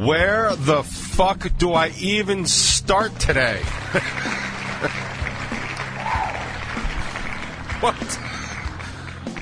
Where 0.00 0.56
the 0.56 0.82
fuck 0.82 1.46
do 1.58 1.74
I 1.74 1.88
even 1.98 2.46
start 2.46 3.14
today? 3.20 3.58
what? 7.80 7.94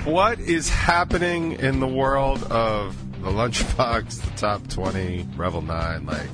What 0.03 0.41
is 0.41 0.67
happening 0.67 1.53
in 1.53 1.79
the 1.79 1.87
world 1.87 2.43
of 2.51 2.93
the 3.21 3.29
Lunchbox, 3.29 4.19
the 4.19 4.31
Top 4.31 4.67
20, 4.67 5.29
Revel 5.37 5.61
9? 5.61 6.05
Like, 6.05 6.29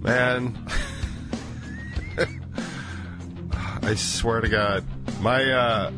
man. 0.00 0.66
I 3.84 3.94
swear 3.94 4.40
to 4.40 4.48
God, 4.48 4.84
my 5.20 5.44
uh, 5.52 5.92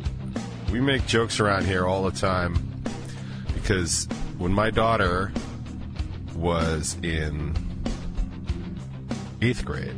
we 0.71 0.81
make 0.81 1.07
jokes 1.07 1.39
around 1.39 1.65
here 1.65 1.87
all 1.87 2.03
the 2.03 2.11
time 2.11 2.83
because 3.55 4.07
when 4.37 4.51
my 4.51 4.69
daughter 4.69 5.31
was 6.35 6.97
in 7.03 7.55
eighth 9.41 9.65
grade, 9.65 9.95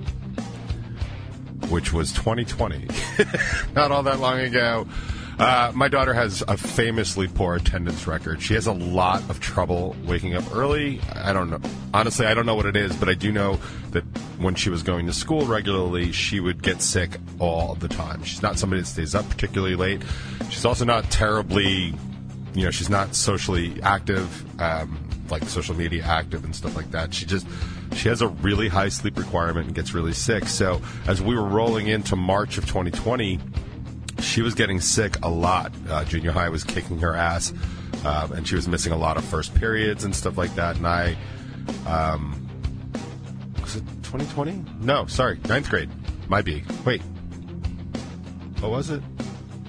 which 1.70 1.94
was 1.94 2.12
2020, 2.14 2.88
not 3.74 3.92
all 3.92 4.04
that 4.04 4.20
long 4.20 4.40
ago. 4.40 4.88
Uh, 5.38 5.70
my 5.76 5.90
daughter 5.90 6.14
has 6.14 6.44
a 6.48 6.56
famously 6.56 7.28
poor 7.28 7.56
attendance 7.56 8.08
record. 8.08 8.42
She 8.42 8.54
has 8.54 8.68
a 8.68 8.72
lot 8.72 9.22
of 9.30 9.42
trouble 9.42 9.94
waking 10.06 10.34
up 10.34 10.46
early. 10.56 11.02
I 11.14 11.34
don't 11.34 11.50
know. 11.50 11.60
Honestly, 11.94 12.26
I 12.26 12.34
don't 12.34 12.46
know 12.46 12.56
what 12.56 12.66
it 12.66 12.78
is, 12.78 12.96
but 12.96 13.10
I 13.10 13.16
do 13.16 13.34
know 13.34 13.60
that 13.92 14.04
when 14.38 14.56
she 14.56 14.70
was 14.70 14.82
going 14.82 15.08
to 15.08 15.14
school 15.14 15.46
regularly, 15.46 16.14
she 16.14 16.40
would 16.40 16.64
get 16.64 16.82
sick 16.82 17.18
all 17.40 17.76
the 17.76 17.90
time. 17.90 18.24
She's 18.24 18.42
not 18.42 18.58
somebody 18.58 18.82
that 18.82 18.88
stays 18.88 19.14
up 19.14 19.28
particularly 19.30 19.76
late. 19.76 20.04
She's 20.50 20.64
also 20.64 20.86
not 20.86 21.12
terribly, 21.12 21.94
you 22.54 22.64
know, 22.64 22.72
she's 22.72 22.90
not 22.90 23.14
socially 23.14 23.82
active, 23.82 24.62
um, 24.62 24.98
like 25.32 25.44
social 25.44 25.76
media 25.76 26.04
active 26.04 26.44
and 26.44 26.56
stuff 26.56 26.76
like 26.76 26.92
that. 26.92 27.14
She 27.14 27.26
just, 27.26 27.48
she 27.94 28.10
has 28.10 28.22
a 28.22 28.28
really 28.28 28.68
high 28.68 28.90
sleep 28.90 29.18
requirement 29.18 29.68
and 29.68 29.76
gets 29.76 29.94
really 29.94 30.14
sick. 30.14 30.48
So 30.48 30.82
as 31.08 31.22
we 31.22 31.36
were 31.36 31.46
rolling 31.46 31.88
into 31.88 32.16
March 32.16 32.58
of 32.58 32.66
2020, 32.66 33.40
she 34.20 34.42
was 34.42 34.54
getting 34.56 34.80
sick 34.80 35.18
a 35.24 35.30
lot. 35.30 35.72
Uh, 35.90 36.04
junior 36.06 36.32
high 36.32 36.50
was 36.50 36.64
kicking 36.64 37.00
her 37.00 37.16
ass, 37.16 37.54
um, 38.06 38.32
and 38.34 38.48
she 38.48 38.56
was 38.56 38.68
missing 38.68 38.92
a 38.92 38.98
lot 38.98 39.18
of 39.18 39.26
first 39.26 39.54
periods 39.56 40.04
and 40.04 40.16
stuff 40.16 40.38
like 40.38 40.54
that. 40.56 40.78
And 40.78 40.88
I, 40.88 41.16
um, 41.86 42.42
was 43.62 43.76
it 43.76 43.84
2020? 44.04 44.64
No, 44.82 45.06
sorry, 45.08 45.40
ninth 45.48 45.70
grade. 45.70 45.90
Might 46.28 46.46
be. 46.46 46.64
Wait, 46.86 47.02
what 48.60 48.72
was 48.72 48.90
it? 48.90 49.02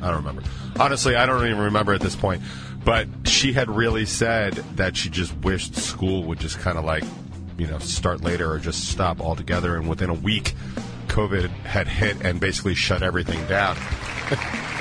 I 0.00 0.08
don't 0.08 0.18
remember. 0.18 0.42
Honestly, 0.78 1.16
I 1.16 1.26
don't 1.26 1.44
even 1.46 1.58
remember 1.58 1.92
at 1.92 2.00
this 2.00 2.16
point. 2.16 2.42
But 2.86 3.08
she 3.24 3.52
had 3.52 3.68
really 3.68 4.06
said 4.06 4.54
that 4.76 4.96
she 4.96 5.10
just 5.10 5.36
wished 5.38 5.74
school 5.74 6.22
would 6.22 6.38
just 6.38 6.60
kind 6.60 6.78
of 6.78 6.84
like, 6.84 7.02
you 7.58 7.66
know, 7.66 7.80
start 7.80 8.22
later 8.22 8.48
or 8.48 8.60
just 8.60 8.88
stop 8.88 9.20
altogether. 9.20 9.74
And 9.74 9.88
within 9.88 10.08
a 10.08 10.14
week, 10.14 10.54
COVID 11.08 11.48
had 11.48 11.88
hit 11.88 12.24
and 12.24 12.38
basically 12.38 12.76
shut 12.76 13.02
everything 13.02 13.44
down. 13.48 13.76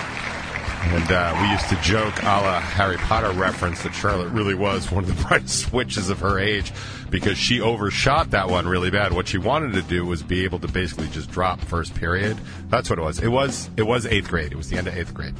and 0.88 1.11
uh, 1.11 1.38
we 1.41 1.50
used 1.50 1.67
to 1.69 1.75
joke, 1.81 2.22
a 2.22 2.25
la 2.25 2.59
Harry 2.59 2.97
Potter 2.97 3.31
reference, 3.31 3.83
that 3.83 3.94
Charlotte 3.94 4.30
really 4.30 4.53
was 4.53 4.92
one 4.92 5.03
of 5.03 5.16
the 5.16 5.23
brightest 5.23 5.73
witches 5.73 6.09
of 6.09 6.19
her 6.19 6.39
age 6.39 6.72
because 7.09 7.38
she 7.38 7.59
overshot 7.59 8.31
that 8.31 8.50
one 8.50 8.67
really 8.67 8.92
bad. 8.92 9.14
What 9.14 9.27
she 9.27 9.38
wanted 9.38 9.73
to 9.73 9.81
do 9.81 10.05
was 10.05 10.22
be 10.22 10.44
able 10.44 10.59
to 10.59 10.67
basically 10.67 11.08
just 11.08 11.31
drop 11.31 11.59
first 11.61 11.95
period. 11.95 12.38
That's 12.69 12.89
what 12.89 13.00
it 13.00 13.02
was. 13.02 13.19
It 13.19 13.30
was 13.30 13.69
it 13.77 13.83
was 13.83 14.05
eighth 14.05 14.30
grade. 14.30 14.52
It 14.52 14.58
was 14.58 14.69
the 14.69 14.77
end 14.77 14.88
of 14.88 14.97
eighth 14.97 15.14
grade. 15.14 15.33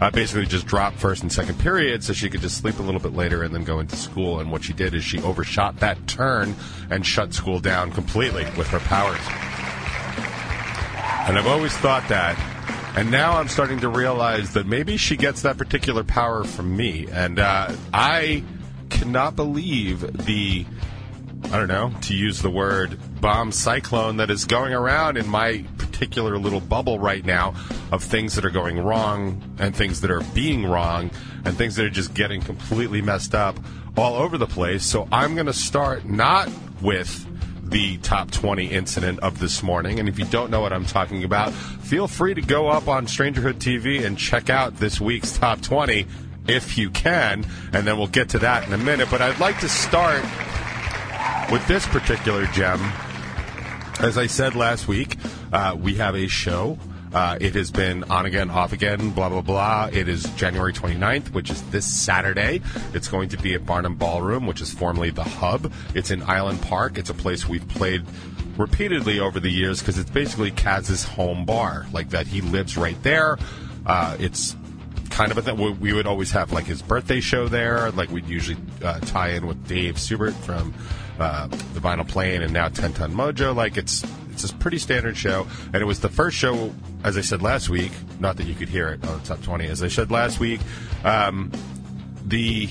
Uh, 0.00 0.10
basically, 0.10 0.46
just 0.46 0.66
drop 0.66 0.94
first 0.94 1.22
and 1.22 1.32
second 1.32 1.58
period 1.58 2.04
so 2.04 2.12
she 2.12 2.28
could 2.28 2.40
just 2.40 2.58
sleep 2.58 2.78
a 2.78 2.82
little 2.82 3.00
bit 3.00 3.14
later 3.14 3.42
and 3.42 3.54
then 3.54 3.64
go 3.64 3.80
into 3.80 3.96
school. 3.96 4.40
And 4.40 4.50
what 4.52 4.64
she 4.64 4.72
did 4.72 4.94
is 4.94 5.04
she 5.04 5.20
overshot 5.22 5.78
that 5.80 6.06
turn 6.06 6.54
and 6.90 7.06
shut 7.06 7.32
school 7.32 7.60
down 7.60 7.90
completely 7.92 8.44
with 8.56 8.68
her 8.68 8.80
powers. 8.80 9.20
And 11.28 11.38
I've 11.38 11.46
always 11.46 11.76
thought 11.76 12.08
that. 12.08 12.49
And 12.96 13.10
now 13.10 13.38
I'm 13.38 13.48
starting 13.48 13.80
to 13.80 13.88
realize 13.88 14.52
that 14.54 14.66
maybe 14.66 14.96
she 14.96 15.16
gets 15.16 15.42
that 15.42 15.56
particular 15.56 16.02
power 16.02 16.44
from 16.44 16.76
me. 16.76 17.06
And 17.10 17.38
uh, 17.38 17.74
I 17.94 18.42
cannot 18.90 19.36
believe 19.36 20.00
the, 20.26 20.66
I 21.44 21.56
don't 21.56 21.68
know, 21.68 21.92
to 22.02 22.14
use 22.14 22.42
the 22.42 22.50
word 22.50 22.98
bomb 23.20 23.52
cyclone 23.52 24.16
that 24.16 24.30
is 24.30 24.44
going 24.44 24.74
around 24.74 25.16
in 25.16 25.28
my 25.28 25.64
particular 25.78 26.36
little 26.36 26.60
bubble 26.60 26.98
right 26.98 27.24
now 27.24 27.54
of 27.92 28.02
things 28.02 28.34
that 28.34 28.44
are 28.44 28.50
going 28.50 28.78
wrong 28.78 29.40
and 29.58 29.74
things 29.74 30.00
that 30.00 30.10
are 30.10 30.22
being 30.34 30.66
wrong 30.66 31.10
and 31.44 31.56
things 31.56 31.76
that 31.76 31.86
are 31.86 31.90
just 31.90 32.12
getting 32.14 32.40
completely 32.40 33.00
messed 33.00 33.34
up 33.34 33.58
all 33.96 34.14
over 34.14 34.36
the 34.36 34.46
place. 34.46 34.84
So 34.84 35.08
I'm 35.12 35.34
going 35.34 35.46
to 35.46 35.52
start 35.52 36.04
not 36.06 36.50
with 36.82 37.26
the 37.70 37.98
top 37.98 38.30
20 38.30 38.66
incident 38.66 39.20
of 39.20 39.38
this 39.38 39.62
morning. 39.62 39.98
And 39.98 40.08
if 40.08 40.18
you 40.18 40.24
don't 40.26 40.50
know 40.50 40.60
what 40.60 40.72
I'm 40.72 40.84
talking 40.84 41.24
about, 41.24 41.52
feel 41.52 42.08
free 42.08 42.34
to 42.34 42.42
go 42.42 42.68
up 42.68 42.88
on 42.88 43.06
Strangerhood 43.06 43.54
TV 43.54 44.04
and 44.04 44.18
check 44.18 44.50
out 44.50 44.76
this 44.76 45.00
week's 45.00 45.38
top 45.38 45.60
20 45.60 46.06
if 46.48 46.76
you 46.76 46.90
can. 46.90 47.46
And 47.72 47.86
then 47.86 47.96
we'll 47.96 48.08
get 48.08 48.30
to 48.30 48.38
that 48.40 48.66
in 48.66 48.72
a 48.72 48.78
minute. 48.78 49.08
But 49.10 49.22
I'd 49.22 49.38
like 49.38 49.60
to 49.60 49.68
start 49.68 50.22
with 51.50 51.66
this 51.66 51.86
particular 51.86 52.46
gem. 52.46 52.80
As 54.00 54.16
I 54.18 54.26
said 54.26 54.54
last 54.54 54.88
week, 54.88 55.16
uh, 55.52 55.76
we 55.78 55.94
have 55.96 56.14
a 56.14 56.26
show 56.26 56.78
uh, 57.12 57.38
it 57.40 57.54
has 57.54 57.70
been 57.70 58.04
on 58.04 58.26
again, 58.26 58.50
off 58.50 58.72
again, 58.72 59.10
blah, 59.10 59.28
blah, 59.28 59.40
blah. 59.40 59.90
It 59.92 60.08
is 60.08 60.24
January 60.34 60.72
29th, 60.72 61.32
which 61.32 61.50
is 61.50 61.62
this 61.70 61.84
Saturday. 61.84 62.60
It's 62.94 63.08
going 63.08 63.28
to 63.30 63.36
be 63.36 63.54
at 63.54 63.66
Barnum 63.66 63.96
Ballroom, 63.96 64.46
which 64.46 64.60
is 64.60 64.72
formerly 64.72 65.10
the 65.10 65.24
Hub. 65.24 65.72
It's 65.94 66.10
in 66.10 66.22
Island 66.22 66.62
Park. 66.62 66.98
It's 66.98 67.10
a 67.10 67.14
place 67.14 67.48
we've 67.48 67.66
played 67.68 68.04
repeatedly 68.56 69.18
over 69.18 69.40
the 69.40 69.50
years 69.50 69.80
because 69.80 69.98
it's 69.98 70.10
basically 70.10 70.50
Kaz's 70.52 71.02
home 71.02 71.44
bar. 71.44 71.86
Like 71.92 72.10
that, 72.10 72.26
he 72.26 72.40
lives 72.42 72.76
right 72.76 73.00
there. 73.02 73.38
Uh, 73.86 74.16
it's 74.20 74.56
kind 75.10 75.32
of 75.32 75.38
a 75.38 75.42
thing. 75.42 75.80
We 75.80 75.92
would 75.92 76.06
always 76.06 76.30
have 76.30 76.52
like 76.52 76.66
his 76.66 76.80
birthday 76.80 77.20
show 77.20 77.48
there. 77.48 77.90
Like 77.90 78.10
we'd 78.10 78.26
usually 78.26 78.58
uh, 78.84 79.00
tie 79.00 79.30
in 79.30 79.46
with 79.46 79.66
Dave 79.66 79.98
Subert 79.98 80.34
from 80.34 80.72
uh, 81.18 81.48
the 81.48 81.80
Vinyl 81.80 82.06
Plane 82.06 82.42
and 82.42 82.52
now 82.52 82.68
Ten 82.68 82.92
Ton 82.92 83.12
Mojo. 83.12 83.54
Like 83.54 83.76
it's 83.76 84.04
it's 84.44 84.52
a 84.52 84.56
pretty 84.56 84.78
standard 84.78 85.16
show, 85.16 85.46
and 85.72 85.76
it 85.76 85.84
was 85.86 86.00
the 86.00 86.08
first 86.08 86.36
show, 86.36 86.74
as 87.04 87.16
I 87.16 87.20
said 87.20 87.42
last 87.42 87.68
week. 87.68 87.92
Not 88.18 88.36
that 88.36 88.46
you 88.46 88.54
could 88.54 88.68
hear 88.68 88.88
it 88.88 89.06
on 89.06 89.18
the 89.20 89.24
top 89.24 89.42
twenty, 89.42 89.66
as 89.66 89.82
I 89.82 89.88
said 89.88 90.10
last 90.10 90.40
week. 90.40 90.60
Um, 91.04 91.50
the 92.26 92.68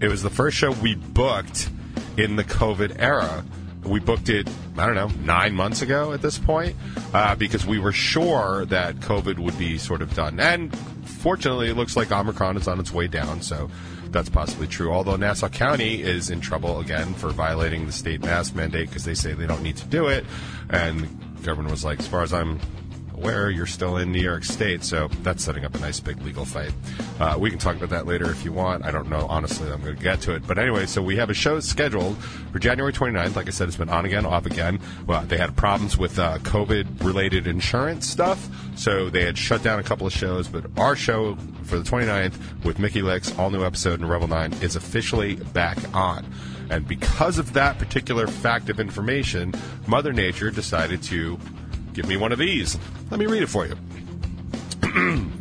it 0.00 0.08
was 0.08 0.22
the 0.22 0.30
first 0.30 0.56
show 0.56 0.72
we 0.72 0.94
booked 0.94 1.70
in 2.16 2.36
the 2.36 2.44
COVID 2.44 2.96
era. 2.98 3.44
We 3.88 4.00
booked 4.00 4.28
it, 4.28 4.48
I 4.76 4.86
don't 4.86 4.94
know, 4.94 5.10
nine 5.24 5.54
months 5.54 5.82
ago 5.82 6.12
at 6.12 6.22
this 6.22 6.38
point, 6.38 6.76
uh, 7.14 7.34
because 7.36 7.66
we 7.66 7.78
were 7.78 7.92
sure 7.92 8.64
that 8.66 8.96
COVID 8.96 9.38
would 9.38 9.58
be 9.58 9.78
sort 9.78 10.02
of 10.02 10.14
done. 10.14 10.38
And 10.38 10.76
fortunately, 11.04 11.70
it 11.70 11.76
looks 11.76 11.96
like 11.96 12.12
Omicron 12.12 12.56
is 12.56 12.68
on 12.68 12.78
its 12.78 12.92
way 12.92 13.06
down, 13.06 13.40
so 13.42 13.70
that's 14.10 14.28
possibly 14.28 14.66
true. 14.66 14.92
Although 14.92 15.16
Nassau 15.16 15.48
County 15.48 16.02
is 16.02 16.30
in 16.30 16.40
trouble 16.40 16.80
again 16.80 17.14
for 17.14 17.30
violating 17.30 17.86
the 17.86 17.92
state 17.92 18.22
mask 18.22 18.54
mandate 18.54 18.88
because 18.88 19.04
they 19.04 19.14
say 19.14 19.32
they 19.32 19.46
don't 19.46 19.62
need 19.62 19.76
to 19.78 19.86
do 19.86 20.08
it. 20.08 20.24
And 20.70 21.08
governor 21.42 21.70
was 21.70 21.84
like, 21.84 22.00
as 22.00 22.06
far 22.06 22.22
as 22.22 22.32
I'm 22.32 22.60
aware, 23.18 23.50
you're 23.50 23.66
still 23.66 23.96
in 23.96 24.12
New 24.12 24.20
York 24.20 24.44
State. 24.44 24.84
So 24.84 25.08
that's 25.22 25.42
setting 25.42 25.64
up 25.64 25.74
a 25.74 25.78
nice 25.78 26.00
big 26.00 26.20
legal 26.22 26.44
fight. 26.44 26.72
Uh, 27.18 27.36
we 27.38 27.50
can 27.50 27.58
talk 27.58 27.76
about 27.76 27.90
that 27.90 28.06
later 28.06 28.30
if 28.30 28.44
you 28.44 28.52
want. 28.52 28.84
I 28.84 28.90
don't 28.90 29.08
know. 29.08 29.26
Honestly, 29.28 29.70
I'm 29.70 29.82
going 29.82 29.96
to 29.96 30.02
get 30.02 30.20
to 30.22 30.34
it. 30.34 30.46
But 30.46 30.58
anyway, 30.58 30.86
so 30.86 31.02
we 31.02 31.16
have 31.16 31.30
a 31.30 31.34
show 31.34 31.58
scheduled 31.60 32.16
for 32.52 32.58
January 32.58 32.92
29th. 32.92 33.34
Like 33.34 33.48
I 33.48 33.50
said, 33.50 33.68
it's 33.68 33.76
been 33.76 33.88
on 33.88 34.04
again, 34.04 34.24
off 34.24 34.46
again. 34.46 34.80
Well, 35.06 35.22
they 35.22 35.36
had 35.36 35.56
problems 35.56 35.98
with 35.98 36.18
uh, 36.18 36.38
COVID 36.38 37.04
related 37.04 37.46
insurance 37.46 38.06
stuff. 38.06 38.48
So 38.76 39.10
they 39.10 39.24
had 39.24 39.36
shut 39.36 39.62
down 39.62 39.80
a 39.80 39.82
couple 39.82 40.06
of 40.06 40.12
shows. 40.12 40.46
But 40.46 40.66
our 40.78 40.94
show 40.94 41.36
for 41.64 41.78
the 41.78 41.84
29th 41.84 42.64
with 42.64 42.78
Mickey 42.78 43.02
Licks, 43.02 43.36
all 43.38 43.50
new 43.50 43.64
episode 43.64 44.00
in 44.00 44.06
Revel 44.06 44.28
9, 44.28 44.52
is 44.62 44.76
officially 44.76 45.36
back 45.36 45.78
on. 45.94 46.24
And 46.70 46.86
because 46.86 47.38
of 47.38 47.54
that 47.54 47.78
particular 47.78 48.26
fact 48.26 48.68
of 48.68 48.78
information, 48.78 49.54
Mother 49.86 50.12
Nature 50.12 50.50
decided 50.50 51.02
to 51.04 51.38
give 51.98 52.08
me 52.08 52.16
one 52.16 52.30
of 52.30 52.38
these. 52.38 52.78
Let 53.10 53.18
me 53.18 53.26
read 53.26 53.42
it 53.42 53.48
for 53.48 53.66
you. 53.66 53.76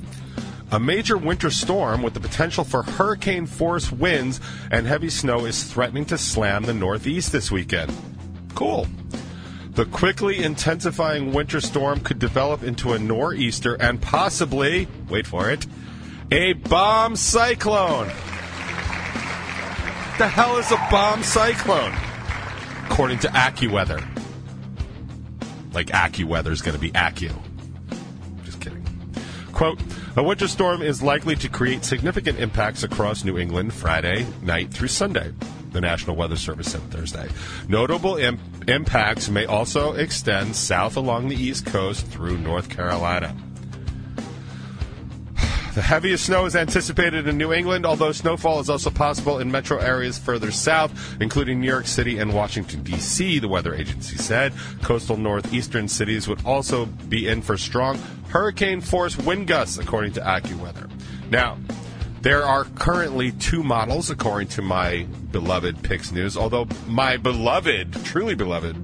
A 0.71 0.79
major 0.79 1.15
winter 1.15 1.51
storm 1.51 2.01
with 2.01 2.15
the 2.15 2.19
potential 2.19 2.63
for 2.63 2.81
hurricane 2.81 3.45
force 3.45 3.91
winds 3.91 4.41
and 4.71 4.87
heavy 4.87 5.11
snow 5.11 5.45
is 5.45 5.63
threatening 5.63 6.05
to 6.05 6.17
slam 6.17 6.63
the 6.63 6.73
Northeast 6.73 7.31
this 7.31 7.51
weekend. 7.51 7.93
Cool. 8.55 8.87
The 9.73 9.85
quickly 9.85 10.43
intensifying 10.43 11.31
winter 11.31 11.61
storm 11.61 11.99
could 11.99 12.17
develop 12.17 12.63
into 12.63 12.93
a 12.93 12.99
nor'easter 12.99 13.75
and 13.75 14.01
possibly, 14.01 14.87
wait 15.09 15.27
for 15.27 15.51
it, 15.51 15.67
a 16.31 16.53
bomb 16.53 17.15
cyclone. 17.15 18.07
The 20.17 20.27
hell 20.27 20.57
is 20.57 20.71
a 20.71 20.87
bomb 20.89 21.21
cyclone? 21.21 21.93
According 22.89 23.19
to 23.19 23.27
AccuWeather. 23.27 24.26
Like 25.73 25.87
AccuWeather 25.87 26.51
is 26.51 26.61
going 26.61 26.75
to 26.75 26.81
be 26.81 26.91
Accu. 26.91 27.31
Just 28.43 28.61
kidding. 28.61 28.85
Quote, 29.53 29.79
a 30.15 30.23
winter 30.23 30.47
storm 30.47 30.81
is 30.81 31.01
likely 31.01 31.35
to 31.35 31.49
create 31.49 31.83
significant 31.83 32.39
impacts 32.39 32.83
across 32.83 33.23
New 33.23 33.37
England 33.37 33.73
Friday 33.73 34.25
night 34.41 34.71
through 34.71 34.87
Sunday. 34.89 35.33
the 35.71 35.81
National 35.81 36.15
Weather 36.15 36.37
Service 36.37 36.71
said 36.71 36.81
Thursday. 36.89 37.27
Notable 37.67 38.15
Im- 38.15 38.39
impacts 38.67 39.29
may 39.29 39.45
also 39.45 39.93
extend 39.93 40.55
south 40.55 40.95
along 40.97 41.27
the 41.27 41.35
East 41.35 41.65
Coast 41.65 42.07
through 42.07 42.37
North 42.37 42.69
Carolina. 42.69 43.35
The 45.77 45.83
heaviest 45.83 46.25
snow 46.25 46.47
is 46.47 46.55
anticipated 46.55 47.27
in 47.27 47.37
New 47.37 47.53
England, 47.53 47.85
although 47.85 48.11
snowfall 48.11 48.59
is 48.59 48.67
also 48.67 48.89
possible 48.89 49.37
in 49.37 49.51
metro 49.51 49.77
areas 49.77 50.17
further 50.17 50.49
south, 50.49 50.91
including 51.21 51.61
New 51.61 51.67
York 51.67 51.85
City 51.85 52.17
and 52.17 52.33
Washington, 52.33 52.81
D.C., 52.81 53.37
the 53.37 53.47
weather 53.47 53.75
agency 53.75 54.17
said. 54.17 54.53
Coastal 54.81 55.17
northeastern 55.17 55.87
cities 55.87 56.27
would 56.27 56.43
also 56.43 56.87
be 56.87 57.27
in 57.27 57.43
for 57.43 57.57
strong 57.57 57.99
hurricane 58.29 58.81
force 58.81 59.19
wind 59.19 59.45
gusts, 59.45 59.77
according 59.77 60.13
to 60.13 60.21
AccuWeather. 60.21 60.89
Now, 61.29 61.59
there 62.23 62.43
are 62.43 62.63
currently 62.63 63.33
two 63.33 63.61
models, 63.61 64.09
according 64.09 64.47
to 64.47 64.63
my 64.63 65.05
beloved 65.31 65.83
Pix 65.83 66.11
News, 66.11 66.35
although 66.35 66.67
my 66.87 67.17
beloved, 67.17 68.03
truly 68.03 68.33
beloved, 68.33 68.75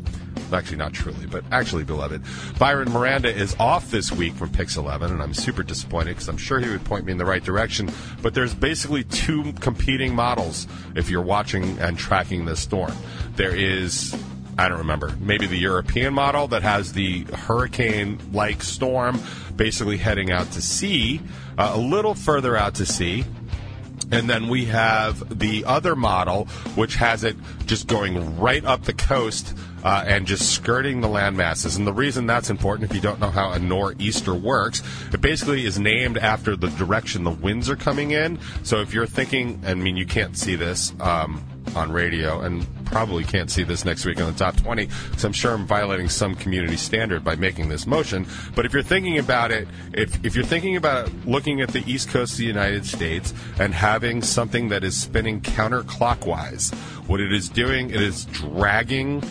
actually 0.53 0.77
not 0.77 0.93
truly, 0.93 1.25
but 1.25 1.43
actually 1.51 1.83
beloved. 1.83 2.21
Byron 2.59 2.91
Miranda 2.91 3.33
is 3.33 3.55
off 3.59 3.91
this 3.91 4.11
week 4.11 4.33
from 4.35 4.49
Pix 4.51 4.77
11, 4.77 5.11
and 5.11 5.21
I'm 5.21 5.33
super 5.33 5.63
disappointed 5.63 6.11
because 6.11 6.29
I'm 6.29 6.37
sure 6.37 6.59
he 6.59 6.69
would 6.69 6.83
point 6.83 7.05
me 7.05 7.11
in 7.11 7.17
the 7.17 7.25
right 7.25 7.43
direction. 7.43 7.91
But 8.21 8.33
there's 8.33 8.53
basically 8.53 9.03
two 9.03 9.53
competing 9.53 10.15
models 10.15 10.67
if 10.95 11.09
you're 11.09 11.21
watching 11.21 11.77
and 11.79 11.97
tracking 11.97 12.45
this 12.45 12.59
storm. 12.59 12.93
There 13.35 13.55
is 13.55 14.15
I 14.57 14.69
don't 14.69 14.79
remember, 14.79 15.15
maybe 15.19 15.47
the 15.47 15.57
European 15.57 16.13
model 16.13 16.47
that 16.49 16.61
has 16.61 16.93
the 16.93 17.23
hurricane 17.23 18.19
like 18.31 18.61
storm 18.61 19.19
basically 19.55 19.97
heading 19.97 20.31
out 20.31 20.51
to 20.51 20.61
sea, 20.61 21.21
uh, 21.57 21.71
a 21.73 21.79
little 21.79 22.13
further 22.13 22.55
out 22.55 22.75
to 22.75 22.85
sea. 22.85 23.25
And 24.11 24.29
then 24.29 24.49
we 24.49 24.65
have 24.65 25.39
the 25.39 25.65
other 25.65 25.95
model, 25.95 26.45
which 26.75 26.95
has 26.95 27.23
it 27.23 27.35
just 27.65 27.87
going 27.87 28.39
right 28.39 28.63
up 28.63 28.83
the 28.83 28.93
coast 28.93 29.55
uh, 29.83 30.03
and 30.07 30.25
just 30.25 30.51
skirting 30.51 31.01
the 31.01 31.07
land 31.07 31.37
masses. 31.37 31.77
And 31.77 31.85
the 31.85 31.93
reason 31.93 32.25
that's 32.25 32.49
important, 32.49 32.89
if 32.89 32.95
you 32.95 33.01
don't 33.01 33.19
know 33.19 33.29
how 33.29 33.51
a 33.51 33.59
nor'easter 33.59 34.33
works, 34.33 34.81
it 35.13 35.21
basically 35.21 35.65
is 35.65 35.79
named 35.79 36.17
after 36.17 36.55
the 36.55 36.69
direction 36.69 37.23
the 37.23 37.31
winds 37.31 37.69
are 37.69 37.75
coming 37.75 38.11
in. 38.11 38.39
So 38.63 38.81
if 38.81 38.93
you're 38.93 39.05
thinking, 39.05 39.61
I 39.65 39.73
mean, 39.73 39.97
you 39.97 40.05
can't 40.05 40.37
see 40.37 40.55
this. 40.55 40.93
Um, 40.99 41.43
on 41.75 41.91
radio 41.91 42.41
and 42.41 42.65
probably 42.85 43.23
can't 43.23 43.49
see 43.49 43.63
this 43.63 43.85
next 43.85 44.05
week 44.05 44.21
on 44.21 44.31
the 44.31 44.37
top 44.37 44.55
20 44.57 44.85
because 44.85 45.23
I'm 45.23 45.33
sure 45.33 45.53
I'm 45.53 45.65
violating 45.65 46.09
some 46.09 46.35
community 46.35 46.77
standard 46.77 47.23
by 47.23 47.35
making 47.35 47.69
this 47.69 47.87
motion. 47.87 48.27
But 48.55 48.65
if 48.65 48.73
you're 48.73 48.83
thinking 48.83 49.17
about 49.17 49.51
it, 49.51 49.67
if, 49.93 50.23
if 50.23 50.35
you're 50.35 50.45
thinking 50.45 50.75
about 50.75 51.11
looking 51.25 51.61
at 51.61 51.69
the 51.69 51.83
east 51.91 52.09
coast 52.09 52.33
of 52.33 52.39
the 52.39 52.45
United 52.45 52.85
States 52.85 53.33
and 53.59 53.73
having 53.73 54.21
something 54.21 54.69
that 54.69 54.83
is 54.83 54.99
spinning 54.99 55.41
counterclockwise, 55.41 56.73
what 57.07 57.19
it 57.19 57.33
is 57.33 57.49
doing, 57.49 57.89
it 57.89 58.01
is 58.01 58.25
dragging, 58.25 59.23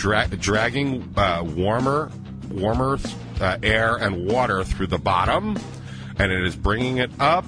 dra- 0.00 0.28
dragging 0.28 1.12
uh, 1.16 1.44
warmer, 1.44 2.10
warmer 2.50 2.98
uh, 3.38 3.58
air 3.62 3.96
and 3.96 4.26
water 4.26 4.64
through 4.64 4.86
the 4.86 4.98
bottom, 4.98 5.58
and 6.18 6.32
it 6.32 6.42
is 6.44 6.56
bringing 6.56 6.96
it 6.96 7.10
up 7.20 7.44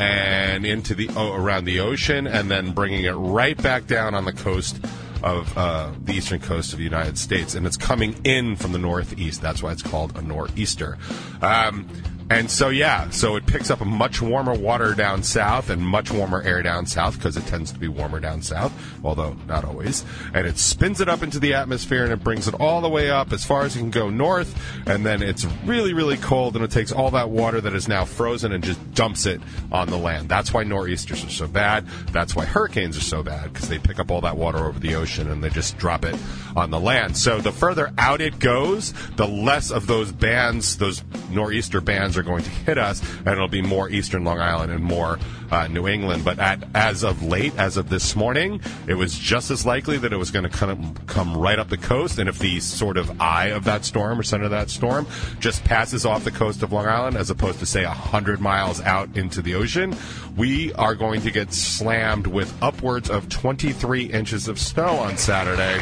and 0.00 0.66
into 0.66 0.94
the 0.94 1.08
around 1.16 1.64
the 1.64 1.80
ocean, 1.80 2.26
and 2.26 2.50
then 2.50 2.72
bringing 2.72 3.04
it 3.04 3.12
right 3.12 3.60
back 3.62 3.86
down 3.86 4.14
on 4.14 4.24
the 4.24 4.32
coast 4.32 4.80
of 5.22 5.56
uh, 5.56 5.92
the 6.04 6.14
eastern 6.14 6.40
coast 6.40 6.72
of 6.72 6.78
the 6.78 6.84
United 6.84 7.16
States, 7.16 7.54
and 7.54 7.64
it's 7.64 7.76
coming 7.76 8.14
in 8.24 8.56
from 8.56 8.72
the 8.72 8.78
northeast. 8.78 9.40
That's 9.40 9.62
why 9.62 9.72
it's 9.72 9.82
called 9.82 10.16
a 10.16 10.22
nor'easter. 10.22 10.98
Um, 11.42 11.88
and 12.30 12.50
so, 12.50 12.68
yeah, 12.68 13.08
so 13.08 13.36
it 13.36 13.46
picks 13.46 13.70
up 13.70 13.80
a 13.80 13.86
much 13.86 14.20
warmer 14.20 14.52
water 14.52 14.92
down 14.92 15.22
south 15.22 15.70
and 15.70 15.80
much 15.80 16.10
warmer 16.10 16.42
air 16.42 16.62
down 16.62 16.84
south 16.84 17.16
because 17.16 17.38
it 17.38 17.46
tends 17.46 17.72
to 17.72 17.78
be 17.78 17.88
warmer 17.88 18.20
down 18.20 18.42
south, 18.42 18.70
although 19.02 19.34
not 19.46 19.64
always. 19.64 20.04
And 20.34 20.46
it 20.46 20.58
spins 20.58 21.00
it 21.00 21.08
up 21.08 21.22
into 21.22 21.38
the 21.38 21.54
atmosphere 21.54 22.04
and 22.04 22.12
it 22.12 22.22
brings 22.22 22.46
it 22.46 22.52
all 22.54 22.82
the 22.82 22.88
way 22.88 23.10
up 23.10 23.32
as 23.32 23.46
far 23.46 23.62
as 23.62 23.76
it 23.76 23.78
can 23.78 23.90
go 23.90 24.10
north. 24.10 24.60
And 24.86 25.06
then 25.06 25.22
it's 25.22 25.46
really, 25.64 25.94
really 25.94 26.18
cold 26.18 26.54
and 26.54 26.62
it 26.62 26.70
takes 26.70 26.92
all 26.92 27.10
that 27.12 27.30
water 27.30 27.62
that 27.62 27.72
is 27.72 27.88
now 27.88 28.04
frozen 28.04 28.52
and 28.52 28.62
just 28.62 28.94
dumps 28.94 29.24
it 29.24 29.40
on 29.72 29.88
the 29.88 29.96
land. 29.96 30.28
That's 30.28 30.52
why 30.52 30.64
nor'easters 30.64 31.24
are 31.24 31.30
so 31.30 31.48
bad. 31.48 31.86
That's 32.12 32.36
why 32.36 32.44
hurricanes 32.44 32.98
are 32.98 33.02
so 33.02 33.22
bad 33.22 33.54
because 33.54 33.70
they 33.70 33.78
pick 33.78 33.98
up 33.98 34.10
all 34.10 34.20
that 34.20 34.36
water 34.36 34.58
over 34.58 34.78
the 34.78 34.96
ocean 34.96 35.30
and 35.30 35.42
they 35.42 35.48
just 35.48 35.78
drop 35.78 36.04
it 36.04 36.14
on 36.54 36.70
the 36.70 36.80
land. 36.80 37.16
So 37.16 37.38
the 37.38 37.52
further 37.52 37.90
out 37.96 38.20
it 38.20 38.38
goes, 38.38 38.92
the 39.16 39.26
less 39.26 39.70
of 39.70 39.86
those 39.86 40.12
bands, 40.12 40.76
those 40.76 41.02
nor'easter 41.30 41.80
bands, 41.80 42.17
are 42.18 42.22
going 42.22 42.44
to 42.44 42.50
hit 42.50 42.78
us, 42.78 43.00
and 43.18 43.28
it'll 43.28 43.48
be 43.48 43.62
more 43.62 43.88
eastern 43.88 44.24
Long 44.24 44.40
Island 44.40 44.72
and 44.72 44.82
more 44.82 45.18
uh, 45.50 45.66
New 45.68 45.88
England. 45.88 46.24
But 46.24 46.38
at, 46.38 46.64
as 46.74 47.02
of 47.02 47.22
late, 47.22 47.54
as 47.56 47.76
of 47.76 47.88
this 47.88 48.14
morning, 48.14 48.60
it 48.86 48.94
was 48.94 49.18
just 49.18 49.50
as 49.50 49.64
likely 49.64 49.98
that 49.98 50.12
it 50.12 50.16
was 50.16 50.30
going 50.30 50.44
to 50.44 50.50
come, 50.50 50.94
come 51.06 51.36
right 51.36 51.58
up 51.58 51.68
the 51.68 51.76
coast. 51.76 52.18
And 52.18 52.28
if 52.28 52.38
the 52.38 52.60
sort 52.60 52.96
of 52.96 53.20
eye 53.20 53.46
of 53.46 53.64
that 53.64 53.84
storm 53.84 54.18
or 54.18 54.22
center 54.22 54.44
of 54.44 54.50
that 54.50 54.70
storm 54.70 55.06
just 55.40 55.64
passes 55.64 56.04
off 56.04 56.24
the 56.24 56.30
coast 56.30 56.62
of 56.62 56.72
Long 56.72 56.86
Island, 56.86 57.16
as 57.16 57.30
opposed 57.30 57.58
to 57.60 57.66
say 57.66 57.84
a 57.84 57.88
100 57.88 58.40
miles 58.40 58.80
out 58.82 59.16
into 59.16 59.42
the 59.42 59.54
ocean, 59.54 59.96
we 60.36 60.72
are 60.74 60.94
going 60.94 61.20
to 61.22 61.30
get 61.30 61.52
slammed 61.52 62.26
with 62.26 62.54
upwards 62.62 63.10
of 63.10 63.28
23 63.28 64.04
inches 64.04 64.48
of 64.48 64.58
snow 64.58 64.96
on 64.96 65.16
Saturday. 65.16 65.80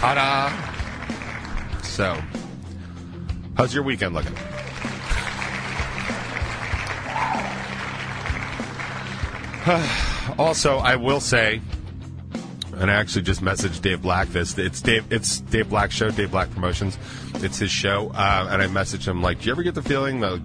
Ta 0.00 0.14
da! 0.14 0.74
So, 1.82 2.20
how's 3.56 3.74
your 3.74 3.82
weekend 3.82 4.14
looking? 4.14 4.36
also, 10.38 10.78
I 10.78 10.96
will 10.96 11.20
say, 11.20 11.62
and 12.76 12.90
I 12.90 12.94
actually 12.94 13.22
just 13.22 13.40
messaged 13.42 13.80
Dave 13.80 14.02
Black 14.02 14.28
this. 14.28 14.58
It's 14.58 14.82
Dave. 14.82 15.10
It's 15.10 15.40
Dave 15.40 15.70
Black 15.70 15.90
show. 15.90 16.10
Dave 16.10 16.30
Black 16.30 16.50
Promotions. 16.50 16.98
It's 17.36 17.58
his 17.58 17.70
show, 17.70 18.10
uh, 18.14 18.48
and 18.50 18.60
I 18.60 18.66
messaged 18.66 19.06
him 19.06 19.22
like, 19.22 19.40
"Do 19.40 19.46
you 19.46 19.52
ever 19.52 19.62
get 19.62 19.74
the 19.74 19.82
feeling 19.82 20.20
that 20.20 20.40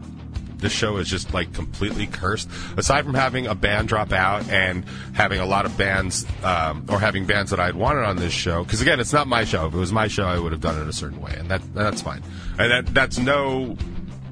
this 0.59 0.71
show 0.71 0.97
is 0.97 1.07
just 1.07 1.33
like 1.33 1.53
completely 1.53 2.07
cursed. 2.07 2.49
Aside 2.77 3.05
from 3.05 3.13
having 3.13 3.47
a 3.47 3.55
band 3.55 3.87
drop 3.87 4.11
out 4.11 4.47
and 4.49 4.85
having 5.13 5.39
a 5.39 5.45
lot 5.45 5.65
of 5.65 5.77
bands, 5.77 6.25
um, 6.43 6.85
or 6.89 6.99
having 6.99 7.25
bands 7.25 7.51
that 7.51 7.59
I'd 7.59 7.75
wanted 7.75 8.05
on 8.05 8.17
this 8.17 8.33
show, 8.33 8.63
because 8.63 8.81
again, 8.81 8.99
it's 8.99 9.13
not 9.13 9.27
my 9.27 9.43
show. 9.43 9.67
If 9.67 9.73
it 9.73 9.77
was 9.77 9.91
my 9.91 10.07
show, 10.07 10.25
I 10.25 10.39
would 10.39 10.51
have 10.51 10.61
done 10.61 10.81
it 10.81 10.87
a 10.87 10.93
certain 10.93 11.21
way, 11.21 11.35
and 11.37 11.49
that 11.49 11.61
that's 11.73 12.01
fine. 12.01 12.23
And 12.57 12.71
that 12.71 12.93
that's 12.93 13.17
no 13.17 13.77